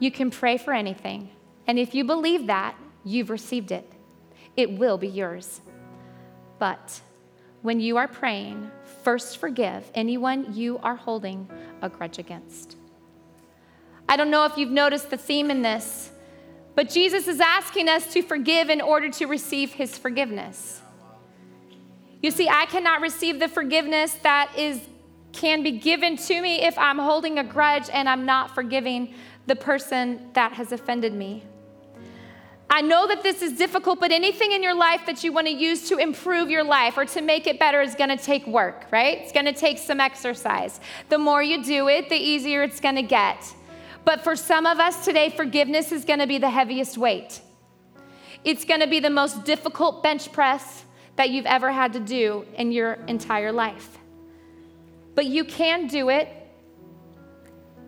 you 0.00 0.10
can 0.10 0.30
pray 0.30 0.56
for 0.56 0.72
anything, 0.72 1.30
and 1.66 1.78
if 1.78 1.94
you 1.94 2.04
believe 2.04 2.46
that, 2.46 2.74
you've 3.04 3.30
received 3.30 3.70
it. 3.70 3.88
It 4.56 4.78
will 4.78 4.98
be 4.98 5.08
yours. 5.08 5.60
But 6.62 7.00
when 7.62 7.80
you 7.80 7.96
are 7.96 8.06
praying, 8.06 8.70
first 9.02 9.38
forgive 9.38 9.90
anyone 9.96 10.54
you 10.54 10.78
are 10.78 10.94
holding 10.94 11.50
a 11.82 11.88
grudge 11.88 12.20
against. 12.20 12.76
I 14.08 14.16
don't 14.16 14.30
know 14.30 14.44
if 14.44 14.56
you've 14.56 14.70
noticed 14.70 15.10
the 15.10 15.16
theme 15.16 15.50
in 15.50 15.62
this, 15.62 16.12
but 16.76 16.88
Jesus 16.88 17.26
is 17.26 17.40
asking 17.40 17.88
us 17.88 18.12
to 18.12 18.22
forgive 18.22 18.70
in 18.70 18.80
order 18.80 19.10
to 19.10 19.26
receive 19.26 19.72
his 19.72 19.98
forgiveness. 19.98 20.80
You 22.22 22.30
see, 22.30 22.48
I 22.48 22.66
cannot 22.66 23.00
receive 23.00 23.40
the 23.40 23.48
forgiveness 23.48 24.14
that 24.22 24.52
is 24.56 24.80
can 25.32 25.64
be 25.64 25.72
given 25.72 26.16
to 26.16 26.40
me 26.40 26.62
if 26.62 26.78
I'm 26.78 27.00
holding 27.00 27.40
a 27.40 27.44
grudge 27.44 27.90
and 27.92 28.08
I'm 28.08 28.24
not 28.24 28.54
forgiving 28.54 29.14
the 29.48 29.56
person 29.56 30.30
that 30.34 30.52
has 30.52 30.70
offended 30.70 31.12
me. 31.12 31.42
I 32.74 32.80
know 32.80 33.06
that 33.06 33.22
this 33.22 33.42
is 33.42 33.52
difficult, 33.52 34.00
but 34.00 34.12
anything 34.12 34.52
in 34.52 34.62
your 34.62 34.74
life 34.74 35.04
that 35.04 35.22
you 35.22 35.30
want 35.30 35.46
to 35.46 35.52
use 35.52 35.90
to 35.90 35.98
improve 35.98 36.48
your 36.48 36.64
life 36.64 36.96
or 36.96 37.04
to 37.04 37.20
make 37.20 37.46
it 37.46 37.58
better 37.58 37.82
is 37.82 37.94
going 37.94 38.08
to 38.08 38.16
take 38.16 38.46
work, 38.46 38.86
right? 38.90 39.18
It's 39.18 39.30
going 39.30 39.44
to 39.44 39.52
take 39.52 39.76
some 39.76 40.00
exercise. 40.00 40.80
The 41.10 41.18
more 41.18 41.42
you 41.42 41.62
do 41.62 41.88
it, 41.88 42.08
the 42.08 42.16
easier 42.16 42.62
it's 42.62 42.80
going 42.80 42.94
to 42.94 43.02
get. 43.02 43.54
But 44.06 44.22
for 44.24 44.34
some 44.34 44.64
of 44.64 44.78
us 44.78 45.04
today, 45.04 45.28
forgiveness 45.28 45.92
is 45.92 46.06
going 46.06 46.20
to 46.20 46.26
be 46.26 46.38
the 46.38 46.48
heaviest 46.48 46.96
weight. 46.96 47.42
It's 48.42 48.64
going 48.64 48.80
to 48.80 48.86
be 48.88 49.00
the 49.00 49.10
most 49.10 49.44
difficult 49.44 50.02
bench 50.02 50.32
press 50.32 50.86
that 51.16 51.28
you've 51.28 51.44
ever 51.44 51.70
had 51.70 51.92
to 51.92 52.00
do 52.00 52.46
in 52.56 52.72
your 52.72 52.94
entire 53.06 53.52
life. 53.52 53.98
But 55.14 55.26
you 55.26 55.44
can 55.44 55.88
do 55.88 56.08
it. 56.08 56.26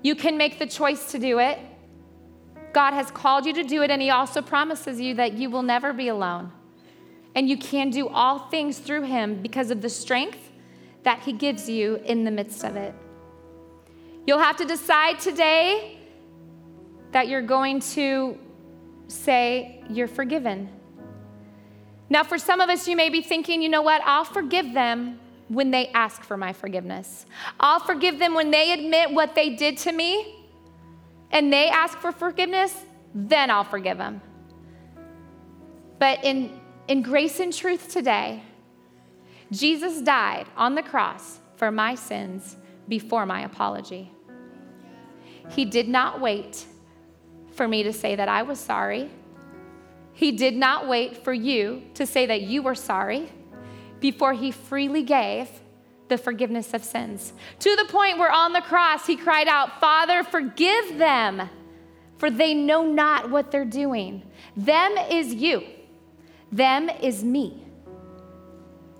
You 0.03 0.14
can 0.14 0.37
make 0.37 0.59
the 0.59 0.66
choice 0.66 1.11
to 1.12 1.18
do 1.18 1.38
it. 1.38 1.59
God 2.75 2.93
has 2.93 3.11
called 3.13 3.47
you 3.47 3.53
to 3.55 3.63
do 3.63 3.83
it, 3.83 3.91
and 3.91 4.03
He 4.03 4.11
also 4.11 4.43
promises 4.43 5.01
you 5.01 5.15
that 5.15 5.35
you 5.35 5.49
will 5.49 5.63
never 5.63 5.93
be 5.93 6.09
alone. 6.09 6.53
And 7.35 7.49
you 7.49 7.57
can 7.57 7.91
do 7.91 8.09
all 8.09 8.51
things 8.51 8.79
through 8.79 9.03
Him 9.03 9.41
because 9.41 9.71
of 9.71 9.81
the 9.81 9.89
strength 9.89 10.51
that 11.05 11.21
He 11.21 11.33
gives 11.33 11.69
you 11.69 11.97
in 12.05 12.25
the 12.25 12.31
midst 12.31 12.65
of 12.65 12.77
it. 12.77 12.95
You'll 14.27 14.41
have 14.41 14.57
to 14.57 14.65
decide 14.65 15.21
today 15.21 15.99
that 17.13 17.29
you're 17.29 17.43
going 17.43 17.79
to 17.81 18.39
say 19.07 19.83
you're 19.89 20.09
forgiven. 20.09 20.69
Now, 22.11 22.25
for 22.25 22.39
some 22.39 22.61
of 22.61 22.69
us, 22.69 22.89
you 22.89 22.97
may 22.97 23.09
be 23.09 23.23
thinking, 23.23 23.63
you 23.63 23.69
know 23.69 23.83
what, 23.83 24.03
I'll 24.05 24.25
forgive 24.25 24.73
them 24.75 25.21
when 25.49 25.71
they 25.71 25.89
ask 25.89 26.23
for 26.23 26.37
my 26.37 26.53
forgiveness. 26.53 27.27
I'll 27.61 27.81
forgive 27.81 28.19
them 28.19 28.35
when 28.35 28.51
they 28.51 28.73
admit 28.73 29.13
what 29.13 29.35
they 29.35 29.51
did 29.51 29.79
to 29.79 29.93
me 29.93 30.44
and 31.35 31.53
they 31.53 31.68
ask 31.68 31.99
for 31.99 32.12
forgiveness, 32.12 32.75
then 33.12 33.51
I'll 33.51 33.64
forgive 33.64 33.99
them. 33.99 34.23
But 35.99 36.25
in, 36.25 36.59
in 36.87 37.03
grace 37.03 37.40
and 37.40 37.53
truth 37.53 37.92
today, 37.92 38.42
Jesus 39.51 40.01
died 40.01 40.47
on 40.57 40.77
the 40.77 40.83
cross 40.83 41.40
for 41.57 41.70
my 41.70 41.97
sins 41.97 42.57
before 42.88 43.27
my 43.27 43.42
apology. 43.42 44.12
He 45.51 45.64
did 45.64 45.88
not 45.88 46.20
wait 46.20 46.64
for 47.53 47.66
me 47.66 47.83
to 47.83 47.92
say 47.92 48.14
that 48.14 48.29
I 48.29 48.42
was 48.42 48.61
sorry. 48.61 49.11
He 50.12 50.33
did 50.33 50.55
not 50.55 50.88
wait 50.88 51.25
for 51.25 51.33
you 51.33 51.83
to 51.94 52.07
say 52.07 52.27
that 52.27 52.42
you 52.42 52.62
were 52.62 52.75
sorry 52.77 53.29
before 53.99 54.35
he 54.35 54.53
freely 54.53 55.03
gave 55.03 55.49
the 56.09 56.19
forgiveness 56.19 56.75
of 56.75 56.85
sins. 56.85 57.33
To 57.61 57.77
the 57.77 57.87
point 57.87 58.19
where 58.19 58.31
on 58.31 58.53
the 58.53 58.61
cross 58.61 59.07
he 59.07 59.17
cried 59.17 59.49
out, 59.49 59.81
Father, 59.81 60.23
forgive 60.23 60.99
them, 60.99 61.49
for 62.19 62.31
they 62.31 62.55
know 62.55 62.85
not 62.85 63.31
what 63.31 63.51
they're 63.51 63.64
doing. 63.64 64.23
Them 64.57 64.97
is 65.11 65.35
you, 65.35 65.62
them 66.53 66.88
is 66.88 67.25
me. 67.25 67.64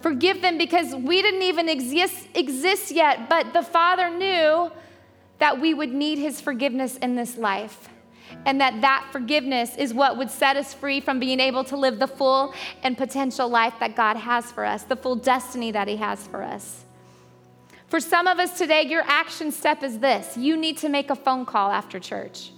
Forgive 0.01 0.43
them 0.43 0.59
because 0.59 0.95
we 0.95 1.23
didn't 1.23 1.43
even 1.43 1.69
exist, 1.69 2.29
exist 2.35 2.91
yet, 2.91 3.29
but 3.29 3.55
the 3.55 3.63
Father 3.63 4.11
knew 4.11 4.71
that 5.39 5.61
we 5.61 5.73
would 5.73 5.93
need 5.93 6.19
his 6.19 6.41
forgiveness 6.41 6.97
in 6.99 7.17
this 7.17 7.37
life 7.37 7.89
and 8.47 8.61
that 8.61 8.81
that 8.81 9.09
forgiveness 9.13 9.77
is 9.77 9.95
what 9.95 10.17
would 10.17 10.31
set 10.31 10.57
us 10.57 10.75
free 10.75 11.01
from 11.01 11.19
being 11.19 11.41
able 11.41 11.65
to 11.65 11.77
live 11.77 11.99
the 11.99 12.07
full 12.07 12.55
and 12.83 12.97
potential 12.97 13.49
life 13.49 13.75
that 13.81 13.97
God 13.97 14.17
has 14.17 14.51
for 14.53 14.65
us, 14.65 14.85
the 14.85 14.97
full 14.97 15.17
destiny 15.17 15.71
that 15.73 15.89
He 15.89 15.97
has 15.97 16.27
for 16.27 16.43
us. 16.43 16.84
For 17.89 18.01
some 18.01 18.27
of 18.27 18.39
us 18.39 18.57
today, 18.59 18.83
your 18.83 19.03
action 19.07 19.53
step 19.53 19.83
is 19.83 19.99
this 19.99 20.37
you 20.37 20.57
need 20.57 20.79
to 20.79 20.89
make 20.89 21.11
a 21.11 21.15
phone 21.15 21.45
call 21.45 21.71
after 21.71 22.01
church, 22.01 22.51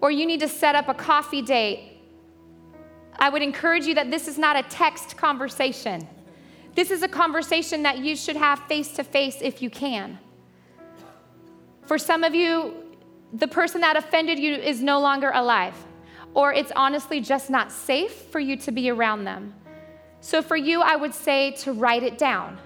or 0.00 0.10
you 0.10 0.26
need 0.26 0.40
to 0.40 0.48
set 0.48 0.74
up 0.74 0.88
a 0.88 0.94
coffee 0.94 1.42
date. 1.42 1.98
I 3.18 3.28
would 3.28 3.42
encourage 3.42 3.86
you 3.86 3.94
that 3.94 4.10
this 4.10 4.28
is 4.28 4.38
not 4.38 4.56
a 4.56 4.62
text 4.64 5.16
conversation. 5.16 6.06
This 6.74 6.90
is 6.90 7.02
a 7.02 7.08
conversation 7.08 7.82
that 7.82 7.98
you 7.98 8.16
should 8.16 8.36
have 8.36 8.60
face 8.60 8.92
to 8.92 9.04
face 9.04 9.38
if 9.40 9.60
you 9.60 9.70
can. 9.70 10.18
For 11.86 11.98
some 11.98 12.22
of 12.22 12.34
you, 12.34 12.74
the 13.32 13.48
person 13.48 13.80
that 13.80 13.96
offended 13.96 14.38
you 14.38 14.54
is 14.54 14.82
no 14.82 15.00
longer 15.00 15.30
alive, 15.34 15.74
or 16.34 16.52
it's 16.52 16.72
honestly 16.76 17.20
just 17.20 17.50
not 17.50 17.72
safe 17.72 18.12
for 18.12 18.40
you 18.40 18.56
to 18.58 18.72
be 18.72 18.90
around 18.90 19.24
them. 19.24 19.54
So 20.20 20.42
for 20.42 20.56
you, 20.56 20.82
I 20.82 20.96
would 20.96 21.14
say 21.14 21.52
to 21.62 21.72
write 21.72 22.02
it 22.02 22.18
down. 22.18 22.58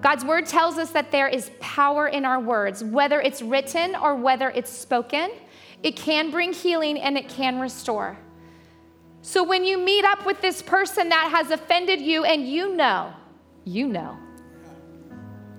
God's 0.00 0.24
word 0.24 0.46
tells 0.46 0.78
us 0.78 0.90
that 0.90 1.10
there 1.10 1.28
is 1.28 1.50
power 1.60 2.08
in 2.08 2.24
our 2.24 2.38
words, 2.38 2.84
whether 2.84 3.20
it's 3.20 3.42
written 3.42 3.96
or 3.96 4.14
whether 4.14 4.50
it's 4.50 4.70
spoken. 4.70 5.30
It 5.82 5.96
can 5.96 6.30
bring 6.30 6.52
healing 6.52 6.98
and 6.98 7.16
it 7.16 7.28
can 7.28 7.58
restore. 7.58 8.18
So 9.22 9.42
when 9.42 9.64
you 9.64 9.78
meet 9.78 10.04
up 10.04 10.24
with 10.24 10.40
this 10.40 10.62
person 10.62 11.08
that 11.08 11.30
has 11.30 11.50
offended 11.50 12.00
you 12.00 12.24
and 12.24 12.46
you 12.46 12.76
know, 12.76 13.12
you 13.64 13.88
know, 13.88 14.16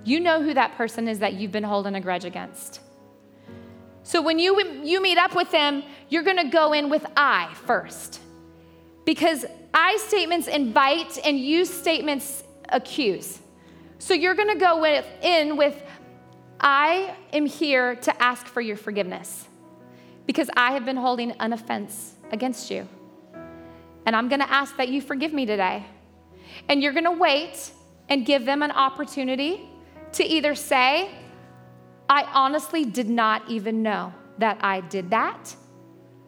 you 0.06 0.20
know 0.20 0.42
who 0.42 0.54
that 0.54 0.76
person 0.78 1.08
is 1.08 1.20
that 1.20 1.34
you've 1.34 1.52
been 1.52 1.64
holding 1.64 1.96
a 1.96 2.00
grudge 2.00 2.24
against. 2.24 2.80
So 4.04 4.22
when 4.22 4.40
you, 4.40 4.82
you 4.84 5.02
meet 5.02 5.18
up 5.18 5.36
with 5.36 5.52
them, 5.52 5.84
you're 6.08 6.24
gonna 6.24 6.50
go 6.50 6.72
in 6.72 6.90
with 6.90 7.06
I 7.18 7.54
first. 7.66 8.22
Because 9.04 9.46
I 9.74 9.98
statements 9.98 10.48
invite 10.48 11.18
and 11.26 11.38
you 11.38 11.66
statements 11.66 12.44
accuse 12.70 13.40
So 14.00 14.14
you're 14.14 14.36
going 14.36 14.50
to 14.50 14.60
go 14.60 14.80
with, 14.80 15.06
in 15.22 15.58
with, 15.58 15.82
I 16.60 17.16
am 17.34 17.46
here 17.46 17.96
to 17.96 18.22
ask 18.22 18.46
for 18.46 18.62
your 18.62 18.78
forgiveness 18.78 19.48
because 20.26 20.50
I 20.56 20.72
have 20.74 20.86
been 20.86 20.98
holding 20.98 21.32
an 21.32 21.54
offense 21.54 22.16
against 22.32 22.70
you. 22.70 22.88
And 24.06 24.16
I'm 24.16 24.30
going 24.30 24.40
to 24.40 24.52
ask 24.52 24.78
that 24.78 24.90
you 24.90 25.02
forgive 25.02 25.34
me 25.34 25.46
today. 25.46 25.86
And 26.70 26.82
you're 26.82 26.94
going 26.94 27.06
to 27.06 27.12
wait 27.12 27.72
and 28.10 28.26
give 28.26 28.46
them 28.46 28.62
an 28.62 28.72
opportunity 28.72 29.68
to 30.14 30.24
either 30.24 30.56
say, 30.56 31.12
I 32.10 32.24
honestly 32.34 32.86
did 32.86 33.10
not 33.10 33.50
even 33.50 33.84
know 33.84 34.14
that 34.38 34.58
I 34.62 34.82
did 34.82 35.10
that, 35.10 35.56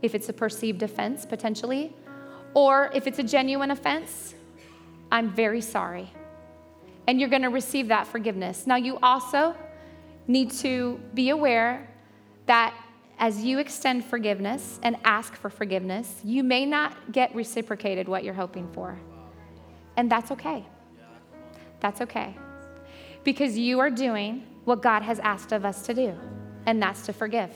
if 0.02 0.16
it's 0.16 0.28
a 0.30 0.34
perceived 0.34 0.84
offense 0.84 1.26
potentially, 1.26 1.94
or 2.54 2.90
if 2.94 3.06
it's 3.06 3.20
a 3.20 3.24
genuine 3.24 3.72
offense, 3.72 4.34
I'm 5.12 5.30
very 5.30 5.62
sorry. 5.62 6.12
And 7.08 7.20
you're 7.20 7.30
going 7.30 7.42
to 7.42 7.50
receive 7.50 7.88
that 7.88 8.08
forgiveness. 8.08 8.68
Now, 8.68 8.76
you 8.76 8.98
also 9.02 9.56
need 10.28 10.52
to 10.52 11.00
be 11.14 11.30
aware 11.30 11.90
that 12.46 12.74
as 13.18 13.44
you 13.44 13.60
extend 13.60 14.06
forgiveness 14.06 14.80
and 14.84 14.96
ask 15.04 15.36
for 15.36 15.50
forgiveness, 15.50 16.22
you 16.24 16.44
may 16.44 16.66
not 16.66 17.12
get 17.12 17.34
reciprocated 17.36 18.08
what 18.08 18.24
you're 18.24 18.34
hoping 18.34 18.72
for. 18.72 18.98
And 19.98 20.10
that's 20.10 20.32
okay. 20.32 20.66
That's 21.80 22.02
okay. 22.02 22.36
Because 23.24 23.58
you 23.58 23.80
are 23.80 23.90
doing 23.90 24.46
what 24.64 24.82
God 24.82 25.02
has 25.02 25.20
asked 25.20 25.52
of 25.52 25.66
us 25.66 25.82
to 25.88 25.94
do, 25.94 26.18
and 26.66 26.82
that's 26.82 27.06
to 27.08 27.14
forgive. 27.14 27.52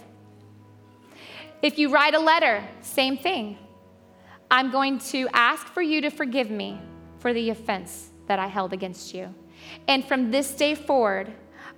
If 1.61 1.77
you 1.77 1.89
write 1.89 2.13
a 2.13 2.19
letter, 2.19 2.63
same 2.81 3.17
thing. 3.17 3.57
I'm 4.51 4.71
going 4.71 4.99
to 4.99 5.29
ask 5.31 5.65
for 5.67 5.81
you 5.81 6.01
to 6.01 6.09
forgive 6.09 6.51
me 6.51 6.81
for 7.19 7.33
the 7.33 7.49
offense 7.49 8.09
that 8.27 8.39
I 8.39 8.47
held 8.47 8.73
against 8.73 9.13
you. 9.13 9.33
And 9.87 10.05
from 10.05 10.31
this 10.31 10.53
day 10.53 10.75
forward, 10.75 11.33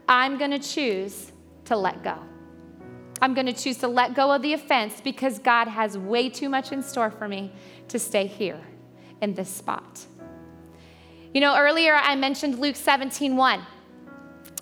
I'm 0.08 0.38
going 0.38 0.51
to 0.51 0.60
choose 0.60 1.31
to 1.65 1.75
let 1.75 2.03
go. 2.03 2.17
I'm 3.21 3.34
going 3.34 3.47
to 3.47 3.53
choose 3.53 3.77
to 3.77 3.88
let 3.88 4.13
go 4.13 4.31
of 4.31 4.41
the 4.41 4.53
offense 4.53 5.01
because 5.01 5.39
God 5.39 5.67
has 5.67 5.97
way 5.97 6.29
too 6.29 6.49
much 6.49 6.71
in 6.71 6.84
store 6.84 7.10
for 7.10 7.27
me 7.27 7.51
to 7.88 7.97
stay 7.97 8.27
here 8.27 8.62
in 9.21 9.34
this 9.34 9.49
spot. 9.49 10.05
You 11.34 11.41
know, 11.41 11.58
earlier 11.58 11.95
I 11.95 12.15
mentioned 12.15 12.60
Luke 12.60 12.75
17 12.75 13.36
1, 13.36 13.62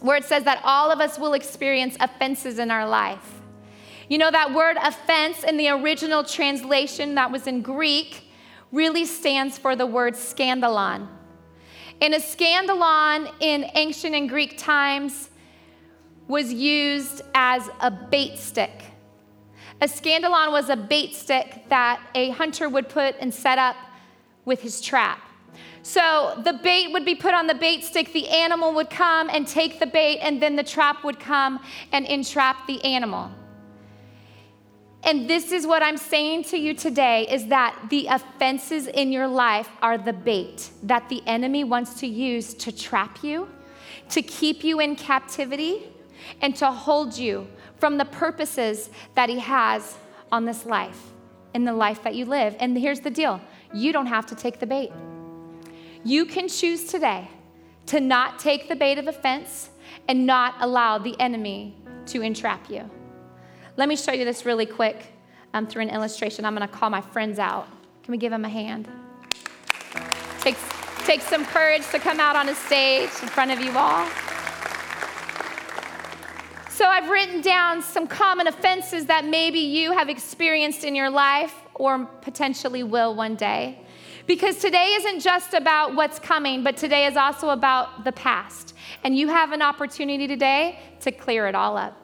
where 0.01 0.17
it 0.17 0.25
says 0.25 0.43
that 0.43 0.61
all 0.63 0.91
of 0.91 0.99
us 0.99 1.19
will 1.19 1.33
experience 1.33 1.97
offenses 1.99 2.59
in 2.59 2.71
our 2.71 2.87
life. 2.87 3.41
You 4.09 4.17
know, 4.17 4.31
that 4.31 4.53
word 4.53 4.77
offense 4.81 5.43
in 5.43 5.57
the 5.57 5.69
original 5.69 6.23
translation 6.23 7.15
that 7.15 7.31
was 7.31 7.47
in 7.47 7.61
Greek 7.61 8.29
really 8.71 9.05
stands 9.05 9.57
for 9.57 9.75
the 9.75 9.85
word 9.85 10.13
scandalon. 10.13 11.07
And 12.03 12.13
a 12.13 12.19
scandalon 12.19 13.31
in 13.39 13.71
ancient 13.75 14.13
and 14.13 14.27
Greek 14.27 14.57
times 14.57 15.29
was 16.27 16.51
used 16.51 17.21
as 17.33 17.69
a 17.79 17.89
bait 17.89 18.37
stick. 18.37 18.83
A 19.79 19.85
scandalon 19.85 20.51
was 20.51 20.67
a 20.67 20.75
bait 20.75 21.15
stick 21.15 21.63
that 21.69 22.01
a 22.13 22.31
hunter 22.31 22.67
would 22.67 22.89
put 22.89 23.15
and 23.21 23.33
set 23.33 23.57
up 23.57 23.77
with 24.43 24.61
his 24.61 24.81
trap. 24.81 25.21
So 25.81 26.41
the 26.43 26.51
bait 26.51 26.91
would 26.91 27.05
be 27.05 27.15
put 27.15 27.33
on 27.33 27.47
the 27.47 27.55
bait 27.55 27.85
stick, 27.85 28.11
the 28.11 28.27
animal 28.27 28.73
would 28.73 28.89
come 28.89 29.29
and 29.29 29.47
take 29.47 29.79
the 29.79 29.87
bait, 29.87 30.19
and 30.19 30.41
then 30.41 30.57
the 30.57 30.63
trap 30.63 31.05
would 31.05 31.21
come 31.21 31.61
and 31.93 32.05
entrap 32.05 32.67
the 32.67 32.83
animal. 32.83 33.31
And 35.05 35.29
this 35.29 35.51
is 35.51 35.67
what 35.67 35.83
I'm 35.83 35.97
saying 35.97 36.45
to 36.45 36.57
you 36.57 36.73
today 36.73 37.27
is 37.29 37.47
that 37.47 37.77
the 37.89 38.07
offenses 38.07 38.87
in 38.87 39.11
your 39.11 39.27
life 39.27 39.69
are 39.81 39.97
the 39.97 40.13
bait 40.13 40.69
that 40.83 41.09
the 41.09 41.21
enemy 41.27 41.65
wants 41.65 41.99
to 41.99 42.07
use 42.07 42.53
to 42.55 42.71
trap 42.71 43.21
you, 43.21 43.49
to 44.09 44.21
keep 44.21 44.63
you 44.63 44.79
in 44.79 44.95
captivity, 44.95 45.83
and 46.41 46.55
to 46.55 46.71
hold 46.71 47.17
you 47.17 47.47
from 47.79 47.97
the 47.97 48.05
purposes 48.05 48.89
that 49.15 49.27
he 49.27 49.39
has 49.39 49.97
on 50.31 50.45
this 50.45 50.65
life, 50.65 51.11
in 51.53 51.65
the 51.65 51.73
life 51.73 52.01
that 52.03 52.15
you 52.15 52.23
live. 52.23 52.55
And 52.61 52.77
here's 52.77 53.01
the 53.01 53.11
deal 53.11 53.41
you 53.73 53.91
don't 53.91 54.07
have 54.07 54.25
to 54.27 54.35
take 54.35 54.59
the 54.59 54.67
bait. 54.67 54.91
You 56.05 56.25
can 56.25 56.47
choose 56.47 56.85
today 56.85 57.27
to 57.87 57.99
not 57.99 58.39
take 58.39 58.69
the 58.69 58.75
bait 58.75 58.97
of 58.97 59.07
offense 59.07 59.69
and 60.07 60.25
not 60.25 60.55
allow 60.61 60.97
the 60.97 61.19
enemy 61.19 61.75
to 62.05 62.21
entrap 62.21 62.69
you. 62.69 62.89
Let 63.75 63.89
me 63.89 63.95
show 63.95 64.11
you 64.11 64.23
this 64.23 64.45
really 64.45 64.67
quick 64.67 65.03
um, 65.53 65.65
through 65.65 65.81
an 65.81 65.89
illustration. 65.89 66.45
I'm 66.45 66.55
going 66.55 66.67
to 66.67 66.73
call 66.73 66.91
my 66.91 67.01
friends 67.01 67.39
out. 67.39 67.67
Can 68.03 68.11
we 68.11 68.17
give 68.17 68.29
them 68.29 68.45
a 68.45 68.49
hand? 68.49 68.87
Takes 71.05 71.27
some 71.27 71.45
courage 71.45 71.85
to 71.89 71.99
come 71.99 72.19
out 72.19 72.35
on 72.35 72.47
a 72.49 72.55
stage 72.55 73.09
in 73.21 73.27
front 73.27 73.51
of 73.51 73.59
you 73.59 73.71
all. 73.75 74.07
So, 76.69 76.85
I've 76.85 77.09
written 77.09 77.41
down 77.41 77.81
some 77.81 78.07
common 78.07 78.47
offenses 78.47 79.05
that 79.07 79.25
maybe 79.25 79.59
you 79.59 79.91
have 79.91 80.07
experienced 80.07 80.83
in 80.83 80.95
your 80.95 81.09
life 81.09 81.53
or 81.75 82.05
potentially 82.21 82.83
will 82.83 83.15
one 83.15 83.35
day. 83.35 83.79
Because 84.27 84.57
today 84.59 84.93
isn't 84.93 85.19
just 85.19 85.53
about 85.53 85.95
what's 85.95 86.19
coming, 86.19 86.63
but 86.63 86.77
today 86.77 87.05
is 87.05 87.17
also 87.17 87.49
about 87.49 88.05
the 88.05 88.11
past. 88.13 88.73
And 89.03 89.17
you 89.17 89.27
have 89.27 89.51
an 89.51 89.61
opportunity 89.61 90.27
today 90.27 90.79
to 91.01 91.11
clear 91.11 91.47
it 91.47 91.55
all 91.55 91.75
up 91.75 92.02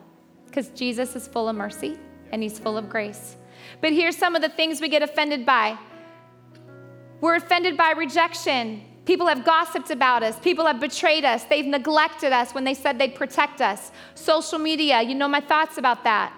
because 0.50 0.70
Jesus 0.70 1.16
is 1.16 1.28
full 1.28 1.48
of 1.48 1.56
mercy 1.56 1.98
and 2.32 2.44
he's 2.44 2.60
full 2.60 2.78
of 2.78 2.90
grace. 2.90 3.38
But 3.82 3.94
here's 3.94 4.18
some 4.18 4.36
of 4.36 4.42
the 4.42 4.50
things 4.50 4.82
we 4.82 4.90
get 4.90 5.02
offended 5.02 5.46
by 5.46 5.78
we're 7.22 7.36
offended 7.36 7.76
by 7.76 7.92
rejection. 7.92 8.82
People 9.06 9.28
have 9.28 9.44
gossiped 9.44 9.92
about 9.92 10.24
us. 10.24 10.40
People 10.40 10.66
have 10.66 10.80
betrayed 10.80 11.26
us. 11.26 11.44
They've 11.44 11.66
neglected 11.66 12.32
us 12.32 12.54
when 12.54 12.64
they 12.64 12.74
said 12.74 12.98
they'd 12.98 13.16
protect 13.16 13.60
us. 13.60 13.92
Social 14.16 14.58
media, 14.58 15.02
you 15.02 15.16
know 15.16 15.28
my 15.28 15.42
thoughts 15.42 15.78
about 15.78 16.04
that. 16.06 16.32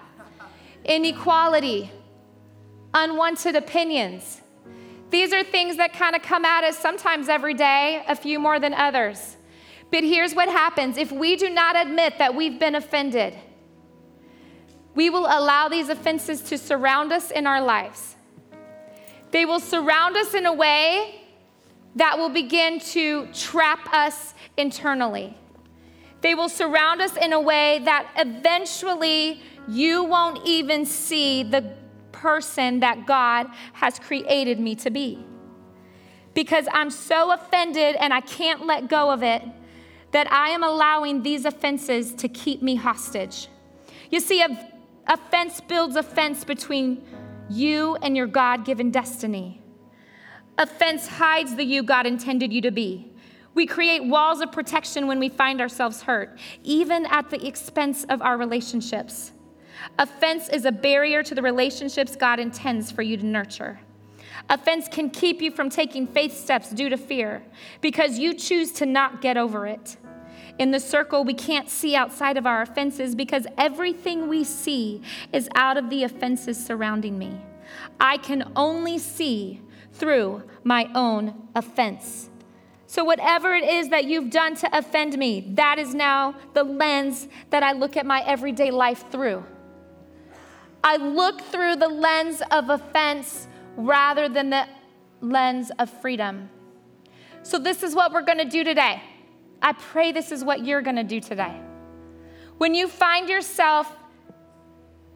Inequality, 0.86 1.92
unwanted 2.94 3.56
opinions. 3.56 4.42
These 5.12 5.34
are 5.34 5.44
things 5.44 5.78
that 5.78 5.94
kind 5.94 6.16
of 6.16 6.24
come 6.24 6.46
at 6.46 6.64
us 6.64 6.78
sometimes 6.78 7.30
every 7.30 7.54
day, 7.54 8.04
a 8.08 8.16
few 8.16 8.40
more 8.40 8.60
than 8.60 8.74
others. 8.74 9.36
But 9.92 10.04
here's 10.06 10.34
what 10.34 10.48
happens 10.48 10.98
if 10.98 11.12
we 11.12 11.36
do 11.36 11.50
not 11.50 11.76
admit 11.76 12.18
that 12.18 12.34
we've 12.34 12.58
been 12.58 12.76
offended, 12.76 13.36
we 14.96 15.10
will 15.10 15.26
allow 15.26 15.70
these 15.70 15.90
offenses 15.90 16.42
to 16.42 16.58
surround 16.58 17.12
us 17.12 17.32
in 17.32 17.48
our 17.48 17.62
lives. 17.62 18.16
They 19.32 19.46
will 19.46 19.60
surround 19.60 20.18
us 20.18 20.34
in 20.34 20.46
a 20.46 20.54
way 20.54 21.22
that 21.96 22.18
will 22.18 22.30
begin 22.30 22.80
to 22.80 23.28
trap 23.34 23.94
us 23.94 24.34
internally. 24.58 25.38
They 26.22 26.36
will 26.36 26.50
surround 26.50 27.02
us 27.02 27.16
in 27.18 27.34
a 27.34 27.40
way 27.40 27.80
that 27.84 28.10
eventually 28.18 29.42
you 29.68 30.04
won't 30.04 30.46
even 30.46 30.86
see 30.86 31.44
the 31.44 31.74
person 32.12 32.82
that 32.82 33.08
God 33.08 33.48
has 33.74 33.98
created 34.00 34.60
me 34.60 34.76
to 34.76 34.92
be. 34.92 35.24
Because 36.34 36.68
I'm 36.72 36.90
so 36.90 37.32
offended 37.32 37.96
and 37.96 38.14
I 38.14 38.22
can't 38.22 38.66
let 38.66 38.88
go 38.88 39.12
of 39.12 39.24
it 39.24 39.44
that 40.12 40.32
I 40.32 40.50
am 40.50 40.64
allowing 40.64 41.24
these 41.24 41.46
offenses 41.46 42.14
to 42.16 42.28
keep 42.28 42.62
me 42.62 42.76
hostage. 42.76 43.48
You 44.10 44.20
see, 44.20 44.44
Offense 45.08 45.62
builds 45.62 45.96
a 45.96 46.04
fence 46.04 46.44
between 46.44 47.04
you 47.50 47.96
and 48.02 48.16
your 48.16 48.28
God 48.28 48.66
given 48.66 48.92
destiny. 48.92 49.62
Offense 50.58 51.08
hides 51.08 51.56
the 51.56 51.64
you 51.64 51.84
God 51.84 52.06
intended 52.06 52.54
you 52.54 52.62
to 52.62 52.72
be. 52.72 53.08
We 53.54 53.66
create 53.66 54.06
walls 54.06 54.40
of 54.42 54.52
protection 54.52 55.08
when 55.08 55.20
we 55.20 55.28
find 55.28 55.60
ourselves 55.60 56.04
hurt, 56.04 56.38
even 56.64 57.06
at 57.08 57.30
the 57.30 57.46
expense 57.46 58.06
of 58.06 58.22
our 58.22 58.38
relationships. 58.38 59.34
Offense 60.00 60.48
is 60.50 60.66
a 60.66 60.72
barrier 60.72 61.24
to 61.24 61.36
the 61.36 61.42
relationships 61.42 62.16
God 62.16 62.40
intends 62.40 62.92
for 62.92 63.02
you 63.02 63.18
to 63.18 63.26
nurture. 63.26 63.80
Offense 64.50 64.88
can 64.90 65.10
keep 65.10 65.42
you 65.42 65.52
from 65.52 65.70
taking 65.70 66.08
faith 66.08 66.38
steps 66.38 66.70
due 66.72 66.90
to 66.90 66.98
fear 66.98 67.44
because 67.82 68.18
you 68.18 68.34
choose 68.34 68.72
to 68.74 68.86
not 68.86 69.22
get 69.22 69.38
over 69.38 69.68
it. 69.68 69.98
In 70.62 70.70
the 70.70 70.80
circle, 70.80 71.24
we 71.24 71.34
can't 71.34 71.72
see 71.72 71.96
outside 71.96 72.38
of 72.38 72.46
our 72.46 72.62
offenses 72.62 73.16
because 73.16 73.48
everything 73.58 74.28
we 74.28 74.44
see 74.44 75.02
is 75.34 75.50
out 75.56 75.76
of 75.76 75.90
the 75.90 76.04
offenses 76.04 76.64
surrounding 76.64 77.18
me. 77.18 77.36
I 78.00 78.18
can 78.18 78.52
only 78.56 79.00
see 79.00 79.60
through 79.92 80.44
my 80.64 80.88
own 80.94 81.48
offense. 81.56 82.30
So, 82.86 83.04
whatever 83.04 83.56
it 83.56 83.64
is 83.64 83.90
that 83.90 84.06
you've 84.06 84.30
done 84.30 84.56
to 84.58 84.78
offend 84.78 85.18
me, 85.18 85.52
that 85.56 85.80
is 85.80 85.96
now 85.96 86.36
the 86.54 86.64
lens 86.64 87.28
that 87.50 87.64
I 87.64 87.72
look 87.72 87.98
at 87.98 88.06
my 88.06 88.22
everyday 88.22 88.70
life 88.70 89.10
through. 89.10 89.44
I 90.84 90.98
look 90.98 91.42
through 91.42 91.78
the 91.78 91.88
lens 91.88 92.44
of 92.52 92.70
offense 92.70 93.48
rather 93.78 94.30
than 94.30 94.52
the 94.52 94.68
lens 95.22 95.72
of 95.80 95.90
freedom. 95.90 96.52
So, 97.42 97.58
this 97.58 97.82
is 97.82 97.96
what 97.96 98.14
we're 98.14 98.22
to 98.22 98.46
do 98.46 98.64
today. 98.64 99.02
I 99.62 99.74
pray 99.74 100.12
this 100.12 100.32
is 100.32 100.44
what 100.44 100.66
you're 100.66 100.82
going 100.82 100.96
to 100.96 101.04
do 101.04 101.20
today. 101.20 101.60
When 102.58 102.74
you 102.74 102.88
find 102.88 103.30
yourself 103.30 103.92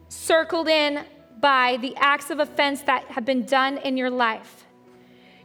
circled 0.08 0.68
in 0.68 1.04
by 1.40 1.78
the 1.80 1.94
acts 1.96 2.30
of 2.30 2.40
offense 2.40 2.82
that 2.82 3.04
have 3.06 3.24
been 3.24 3.44
done 3.44 3.78
in 3.78 3.96
your 3.96 4.10
life, 4.10 4.64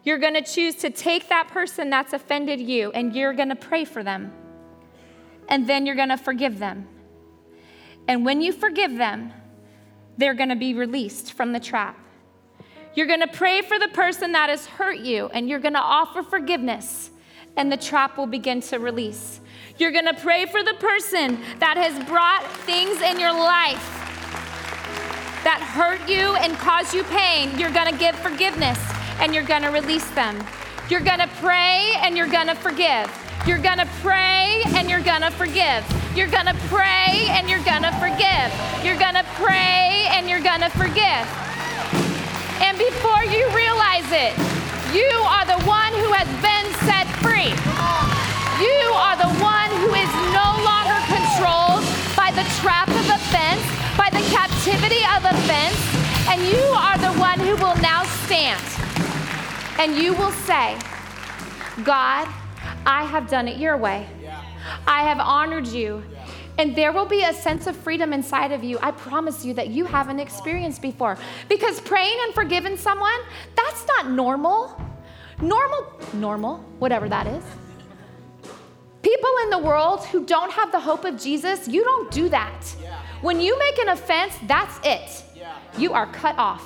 you're 0.03 0.17
going 0.17 0.33
to 0.33 0.43
choose 0.43 0.75
to 0.75 0.89
take 0.89 1.29
that 1.29 1.47
person 1.49 1.89
that's 1.89 2.13
offended 2.13 2.59
you 2.59 2.91
and 2.91 3.15
you're 3.15 3.33
going 3.33 3.49
to 3.49 3.55
pray 3.55 3.85
for 3.85 4.03
them. 4.03 4.31
and 5.51 5.67
then 5.67 5.85
you're 5.85 5.95
going 5.95 6.09
to 6.09 6.17
forgive 6.17 6.57
them. 6.57 6.87
And 8.07 8.25
when 8.25 8.41
you 8.41 8.51
forgive 8.53 8.95
them, 8.95 9.33
they're 10.17 10.33
going 10.33 10.49
to 10.49 10.55
be 10.55 10.73
released 10.73 11.33
from 11.33 11.51
the 11.51 11.59
trap. 11.59 11.99
You're 12.95 13.07
going 13.07 13.19
to 13.19 13.27
pray 13.27 13.61
for 13.61 13.77
the 13.77 13.89
person 13.89 14.31
that 14.31 14.49
has 14.49 14.65
hurt 14.65 14.99
you, 14.99 15.27
and 15.27 15.47
you're 15.47 15.59
going 15.59 15.73
to 15.75 15.79
offer 15.79 16.23
forgiveness, 16.23 17.11
and 17.57 17.71
the 17.71 17.77
trap 17.77 18.17
will 18.17 18.27
begin 18.27 18.61
to 18.61 18.79
release. 18.79 19.39
You're 19.77 19.91
to 20.05 20.21
pray 20.21 20.45
for 20.45 20.63
the 20.63 20.73
person 20.75 21.39
that 21.59 21.77
has 21.77 21.93
brought 22.07 22.45
things 22.65 23.01
in 23.01 23.19
your 23.19 23.33
life 23.33 23.83
that 25.43 25.59
hurt 25.59 26.07
you 26.09 26.35
and 26.35 26.53
cause 26.57 26.93
you 26.93 27.03
pain. 27.05 27.57
You're 27.57 27.71
to 27.91 27.97
give 27.97 28.15
forgiveness, 28.15 28.79
and 29.19 29.33
you're 29.33 29.43
to 29.63 29.69
release 29.69 30.09
them. 30.11 30.37
You're 30.89 31.01
to 31.19 31.29
pray, 31.39 31.93
and 31.97 32.15
you're 32.15 32.27
to 32.47 32.55
forgive. 32.55 33.09
You're 33.47 33.57
gonna 33.57 33.89
pray 34.01 34.61
and 34.75 34.87
you're 34.87 35.01
gonna 35.01 35.31
forgive. 35.31 35.83
You're 36.15 36.27
gonna 36.27 36.53
pray 36.69 37.25
and 37.29 37.49
you're 37.49 37.63
gonna 37.63 37.91
forgive. 37.97 38.85
You're 38.85 38.99
gonna 38.99 39.25
pray 39.33 40.05
and 40.11 40.29
you're 40.29 40.43
gonna 40.43 40.69
forgive. 40.69 41.25
And 42.61 42.77
before 42.77 43.23
you 43.25 43.49
realize 43.49 44.05
it, 44.11 44.61
you 44.93 45.11
are 45.23 45.45
the 45.45 45.61
one 45.65 45.93
who 45.93 46.11
has 46.11 46.27
been 46.43 46.67
set 46.83 47.07
free. 47.23 47.55
You 48.59 48.91
are 48.93 49.15
the 49.15 49.31
one 49.39 49.71
who 49.79 49.95
is 49.95 50.11
no 50.35 50.47
longer 50.67 50.99
controlled 51.07 51.87
by 52.15 52.29
the 52.35 52.43
trap 52.59 52.89
of 52.89 53.07
offense, 53.07 53.63
by 53.97 54.09
the 54.11 54.23
captivity 54.29 55.01
of 55.15 55.23
offense, 55.23 55.79
and 56.27 56.41
you 56.43 56.63
are 56.75 56.97
the 56.97 57.13
one 57.19 57.39
who 57.39 57.55
will 57.55 57.75
now 57.81 58.03
stand. 58.25 58.61
And 59.79 59.95
you 59.95 60.13
will 60.13 60.31
say, 60.31 60.77
God, 61.83 62.27
I 62.85 63.05
have 63.05 63.29
done 63.29 63.47
it 63.47 63.57
your 63.57 63.77
way. 63.77 64.07
I 64.85 65.03
have 65.03 65.19
honored 65.19 65.67
you. 65.67 66.03
And 66.62 66.76
there 66.76 66.91
will 66.91 67.07
be 67.07 67.24
a 67.24 67.34
sense 67.34 67.66
of 67.66 67.76
freedom 67.76 68.14
inside 68.14 68.51
of 68.51 68.64
you. 68.64 68.78
I 68.84 68.91
promise 68.91 69.43
you 69.43 69.51
that 69.55 69.70
you 69.70 69.84
haven't 69.84 70.20
experienced 70.20 70.80
before. 70.80 71.18
Because 71.49 71.82
praying 71.82 72.16
and 72.22 72.36
forgiving 72.36 72.78
someone, 72.78 73.20
that's 73.55 73.88
not 73.88 74.12
normal. 74.12 74.80
Normal, 75.41 75.91
normal, 76.14 76.57
whatever 76.78 77.09
that 77.09 77.26
is. 77.26 77.43
People 79.01 79.32
in 79.41 79.49
the 79.49 79.57
world 79.57 80.05
who 80.05 80.24
don't 80.24 80.51
have 80.51 80.72
the 80.72 80.80
hope 80.80 81.03
of 81.03 81.20
Jesus, 81.20 81.68
you 81.68 81.84
don't 81.84 82.12
do 82.12 82.30
that. 82.30 82.64
When 83.22 83.41
you 83.41 83.57
make 83.57 83.80
an 83.80 83.89
offense, 83.89 84.36
that's 84.45 84.80
it. 84.84 85.24
You 85.80 85.93
are 85.93 86.05
cut 86.12 86.38
off. 86.38 86.64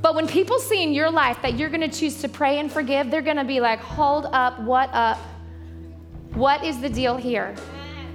But 0.00 0.14
when 0.14 0.28
people 0.28 0.60
see 0.60 0.80
in 0.80 0.92
your 0.92 1.10
life 1.10 1.42
that 1.42 1.58
you're 1.58 1.70
going 1.70 1.90
to 1.90 1.98
choose 2.00 2.20
to 2.20 2.28
pray 2.28 2.60
and 2.60 2.70
forgive, 2.70 3.10
they're 3.10 3.20
going 3.20 3.36
to 3.36 3.42
be 3.42 3.58
like, 3.58 3.80
hold 3.80 4.26
up, 4.26 4.60
what 4.60 4.90
up? 4.92 5.18
What 6.34 6.64
is 6.64 6.80
the 6.80 6.88
deal 6.88 7.16
here? 7.16 7.56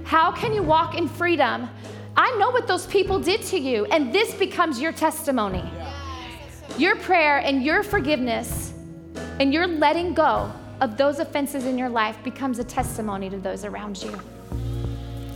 How 0.06 0.30
can 0.30 0.54
you 0.54 0.62
walk 0.62 0.96
in 0.96 1.08
freedom? 1.08 1.68
I 2.16 2.30
know 2.38 2.50
what 2.50 2.68
those 2.68 2.86
people 2.86 3.18
did 3.18 3.42
to 3.46 3.58
you, 3.58 3.86
and 3.86 4.12
this 4.12 4.32
becomes 4.34 4.80
your 4.80 4.92
testimony. 4.92 5.68
Your 6.78 6.94
prayer 6.94 7.38
and 7.38 7.60
your 7.64 7.82
forgiveness 7.82 8.72
and 9.40 9.52
your 9.52 9.66
letting 9.66 10.14
go 10.14 10.52
of 10.80 10.96
those 10.96 11.18
offenses 11.18 11.64
in 11.64 11.76
your 11.76 11.88
life 11.88 12.22
becomes 12.22 12.60
a 12.60 12.64
testimony 12.64 13.28
to 13.30 13.38
those 13.38 13.64
around 13.64 14.00
you. 14.00 14.16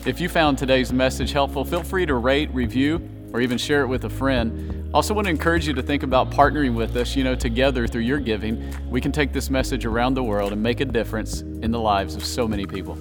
If 0.07 0.21
you 0.21 0.29
found 0.29 0.57
today's 0.57 0.93
message 0.93 1.33
helpful, 1.33 1.65
feel 1.65 1.83
free 1.83 2.07
to 2.07 2.15
rate, 2.15 2.55
review, 2.55 3.11
or 3.33 3.41
even 3.41 3.59
share 3.59 3.83
it 3.83 3.89
with 3.89 4.05
a 4.05 4.11
friend. 4.11 4.89
I 4.91 4.93
also, 4.93 5.15
want 5.15 5.27
to 5.27 5.31
encourage 5.33 5.67
you 5.67 5.75
to 5.75 5.83
think 5.83 6.05
about 6.05 6.31
partnering 6.31 6.77
with 6.77 6.97
us. 6.97 7.17
You 7.17 7.25
know, 7.25 7.35
together 7.35 7.89
through 7.89 8.03
your 8.03 8.21
giving, 8.21 8.73
we 8.89 9.01
can 9.01 9.11
take 9.11 9.33
this 9.33 9.51
message 9.51 9.85
around 9.85 10.15
the 10.15 10.23
world 10.23 10.53
and 10.53 10.63
make 10.63 10.79
a 10.79 10.85
difference 10.85 11.41
in 11.41 11.73
the 11.73 11.81
lives 11.81 12.15
of 12.15 12.25
so 12.25 12.47
many 12.47 12.67
people. 12.67 12.97